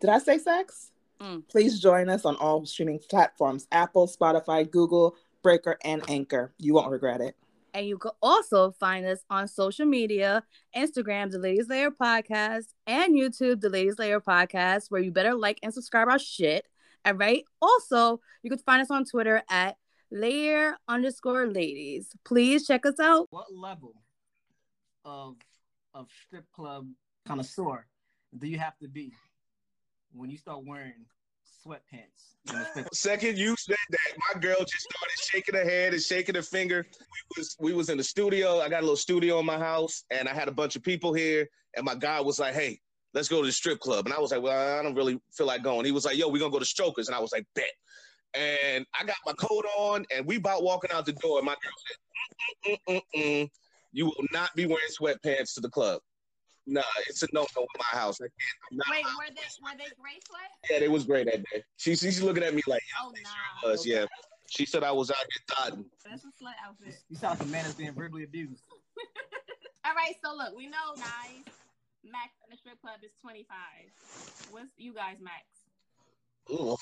[0.02, 0.92] Did I say sex?
[1.22, 1.48] Mm.
[1.48, 6.54] Please join us on all streaming platforms Apple, Spotify, Google, Breaker, and Anchor.
[6.58, 7.38] You won't regret it.
[7.74, 10.44] And you can also find us on social media
[10.76, 15.60] Instagram, The Ladies Layer Podcast, and YouTube, The Ladies Layer Podcast, where you better like
[15.64, 16.66] and subscribe our shit.
[17.06, 17.44] All right.
[17.62, 19.76] Also, you can find us on Twitter at
[20.12, 22.10] layer underscore ladies.
[22.24, 23.28] Please check us out.
[23.32, 23.94] What level
[25.04, 25.36] of
[25.94, 26.88] of strip club
[27.26, 27.86] connoisseur
[28.38, 29.14] do you have to be
[30.12, 31.06] when you start wearing
[31.66, 32.88] sweatpants?
[32.94, 36.86] Second, you said that my girl just started shaking her head and shaking her finger.
[37.00, 38.60] We was we was in the studio.
[38.60, 41.14] I got a little studio in my house, and I had a bunch of people
[41.14, 41.48] here.
[41.76, 42.80] And my guy was like, "Hey,
[43.14, 45.48] let's go to the strip club." And I was like, "Well, I don't really feel
[45.48, 47.46] like going." He was like, "Yo, we're gonna go to Strokers," and I was like,
[47.56, 47.72] "Bet."
[48.34, 51.38] And I got my coat on, and we about walking out the door.
[51.38, 53.50] And my girl said, mm, mm, mm,
[53.92, 56.02] "You will not be wearing sweatpants to the club."
[56.66, 58.22] Nah, it's a no no in my house.
[58.22, 58.34] I can't.
[58.72, 60.50] I'm not Wait, allowed were they were they gray sweat?
[60.70, 61.64] yeah, they was great that day.
[61.78, 63.12] She, she's looking at me like, Oh
[63.64, 63.72] nah.
[63.72, 64.06] us, yeah.
[64.50, 65.86] She said I was out here thotting.
[66.06, 66.96] That's a slut outfit.
[67.10, 68.64] You sound like a man that's being verbally abused.
[69.86, 71.44] All right, so look, we know guys,
[72.06, 73.92] max in the strip club is twenty five.
[74.50, 75.44] What's you guys max?
[76.52, 76.78] Ooh.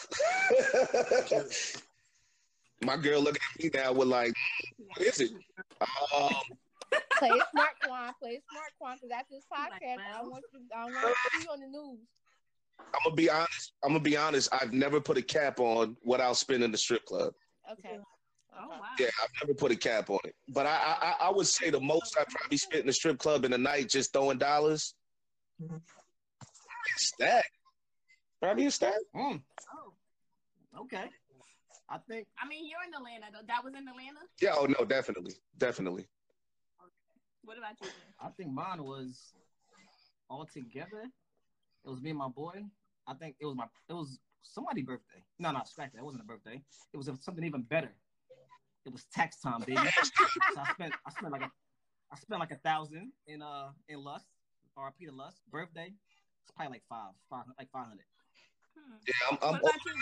[2.85, 4.33] My girl looking at me now with like,
[4.77, 5.31] what is it?
[6.13, 6.31] Um,
[7.17, 8.13] Play smart, Quan.
[8.21, 8.97] Play smart, Quan.
[8.97, 10.59] Because after this podcast, I don't want you.
[10.75, 11.99] I don't want to see you on the news.
[12.79, 13.73] I'm gonna be honest.
[13.83, 14.49] I'm gonna be honest.
[14.51, 17.33] I've never put a cap on what I'll spend in the strip club.
[17.71, 17.97] Okay.
[18.53, 18.79] Oh wow.
[18.99, 20.35] Yeah, I've never put a cap on it.
[20.49, 20.71] But I,
[21.01, 23.57] I, I would say the most I probably spent in the strip club in the
[23.57, 24.95] night just throwing dollars.
[25.59, 27.45] Probably a stack.
[28.41, 28.99] Probably a stack.
[29.15, 29.41] Mm,
[29.75, 30.81] Oh.
[30.81, 31.05] okay.
[31.89, 33.45] I think I mean, you're in Atlanta though.
[33.47, 34.19] That was in Atlanta.
[34.41, 34.55] Yeah.
[34.57, 36.07] Oh no, definitely, definitely.
[37.43, 37.87] What about you?
[37.87, 37.93] Jay?
[38.19, 39.33] I think mine was
[40.29, 41.09] all together.
[41.85, 42.63] It was me and my boy.
[43.07, 45.23] I think it was my it was somebody's birthday.
[45.39, 45.99] No, no, scratch that.
[45.99, 46.61] It wasn't a birthday.
[46.93, 47.91] It was something even better.
[48.85, 49.75] It was tax time, baby.
[50.53, 51.51] so I spent I spent like a
[52.11, 54.27] I spent like a thousand in uh in Lust
[54.75, 55.91] or Peter Lust birthday.
[56.43, 58.05] It's probably like five, five like five hundred.
[58.77, 58.97] Hmm.
[59.07, 59.93] Yeah, I'm, I'm What about you?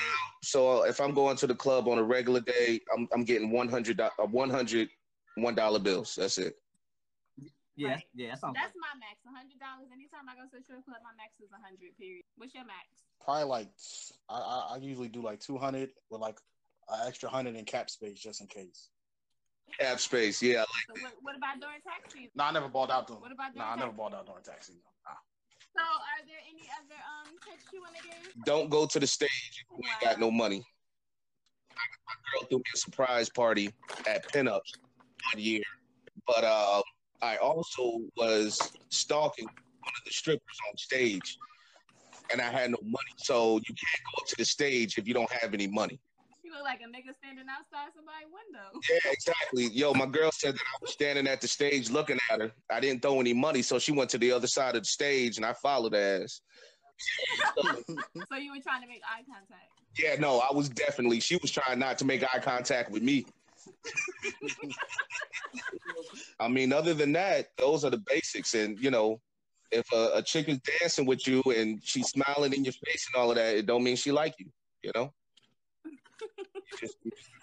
[0.44, 3.52] So uh, if I'm going to the club on a regular day, I'm I'm getting
[3.52, 4.90] 100 uh, 100
[5.36, 6.16] one dollar bills.
[6.16, 6.56] That's it.
[7.80, 8.04] Yeah, Right.
[8.14, 8.84] yeah, that sounds That's good.
[8.84, 9.24] my max.
[9.24, 9.88] hundred dollars.
[9.94, 11.96] Anytime I go to the strip club, my max is hundred.
[11.96, 12.24] Period.
[12.36, 13.08] What's your max?
[13.24, 13.70] Probably like
[14.28, 16.36] I, I, I usually do like two hundred with like
[16.92, 18.90] an extra hundred in cap space just in case.
[19.80, 20.44] Cap space.
[20.44, 20.66] Yeah.
[20.92, 22.32] So what, what about during tax season?
[22.36, 23.22] No, I never balled out during.
[23.22, 24.20] What about No, I during never tax balled season?
[24.20, 24.82] out during tax season.
[25.08, 25.16] Nah.
[25.80, 28.44] So are there any other um tips you want to give?
[28.44, 30.66] Don't go to the stage if you ain't got no money.
[31.72, 33.72] My girl threw me a surprise party
[34.06, 34.60] at Pinups
[35.32, 35.64] one year,
[36.28, 36.82] but uh,
[37.22, 38.60] I also was
[38.90, 41.38] stalking one of the strippers on stage,
[42.32, 43.14] and I had no money.
[43.18, 46.00] So you can't go up to the stage if you don't have any money.
[46.44, 48.80] You look like a nigga standing outside somebody's window.
[48.90, 49.68] Yeah, exactly.
[49.68, 52.52] Yo, my girl said that I was standing at the stage looking at her.
[52.72, 55.38] I didn't throw any money, so she went to the other side of the stage,
[55.38, 56.42] and I followed her ass.
[58.30, 59.70] So you were trying to make eye contact.
[59.98, 61.20] Yeah, no, I was definitely.
[61.20, 63.26] She was trying not to make eye contact with me.
[66.40, 68.54] I mean, other than that, those are the basics.
[68.54, 69.20] And you know,
[69.72, 73.22] if a, a chick is dancing with you and she's smiling in your face and
[73.22, 74.48] all of that, it don't mean she like you.
[74.84, 75.14] You know.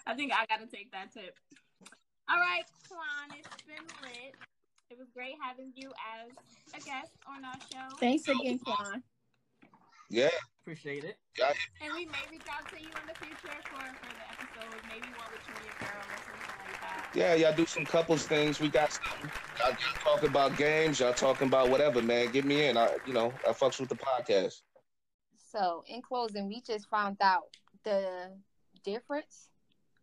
[0.07, 1.35] I think I gotta take that tip.
[2.29, 4.35] All right, Quan, it's been lit.
[4.89, 6.31] It was great having you as
[6.73, 7.95] a guest on our show.
[7.99, 9.03] Thanks again, Quan.
[10.09, 10.29] yeah,
[10.67, 11.15] Appreciate it.
[11.81, 15.31] And we may reach out to you in the future for further episodes, maybe one
[15.31, 15.96] with you and your girl
[17.17, 18.59] yeah, y'all do some couples things.
[18.59, 19.03] We got some.
[19.59, 20.99] Y'all, talking about games.
[20.99, 22.31] Y'all talking about whatever, man.
[22.31, 22.77] Get me in.
[22.77, 24.61] I, you know, I fucks with the podcast.
[25.51, 27.45] So, in closing, we just found out
[27.83, 28.29] the
[28.83, 29.49] difference,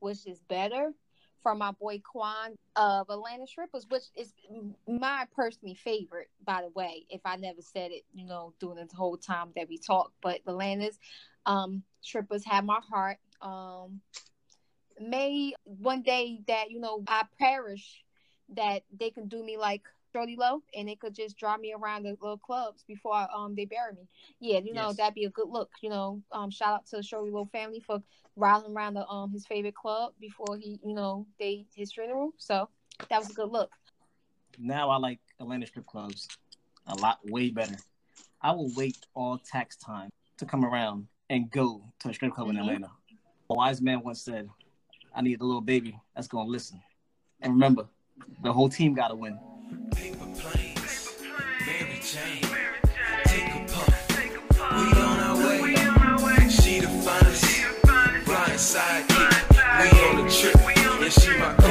[0.00, 0.92] which is better,
[1.40, 4.32] from my boy Quan of Atlanta Strippers, which is
[4.88, 7.06] my personally favorite, by the way.
[7.10, 10.40] If I never said it, you know, during the whole time that we talked, but
[10.48, 10.98] Atlanta's
[11.46, 13.18] um, Strippers have my heart.
[13.40, 14.00] Um,
[15.00, 18.02] may one day that you know I perish,
[18.54, 19.82] that they can do me like
[20.14, 23.64] Shawty Lo, and they could just draw me around the little clubs before um they
[23.64, 24.08] bury me.
[24.40, 24.96] Yeah, you know Yes.
[24.96, 25.70] that'd be a good look.
[25.80, 28.02] You know, um, shout out to the Shawty Lo family for
[28.36, 32.32] riding around the um his favorite club before he, you know, they his funeral.
[32.38, 32.68] So
[33.10, 33.70] that was a good look.
[34.58, 36.28] Now I like Atlanta strip clubs
[36.86, 37.76] a lot way better.
[38.40, 42.50] I will wait all tax time to come around and go to a strip club
[42.50, 42.60] in Mhm.
[42.60, 42.90] Atlanta.
[43.50, 44.48] A wise man once said,
[45.14, 46.80] I need a little baby that's gonna listen.
[47.40, 47.86] And remember,
[48.42, 49.38] the whole team gotta win.
[49.94, 51.14] Paper planes,
[51.64, 52.42] Mary Jane,
[56.50, 59.04] She the finest, side.
[59.08, 61.63] We on the trip, and she my.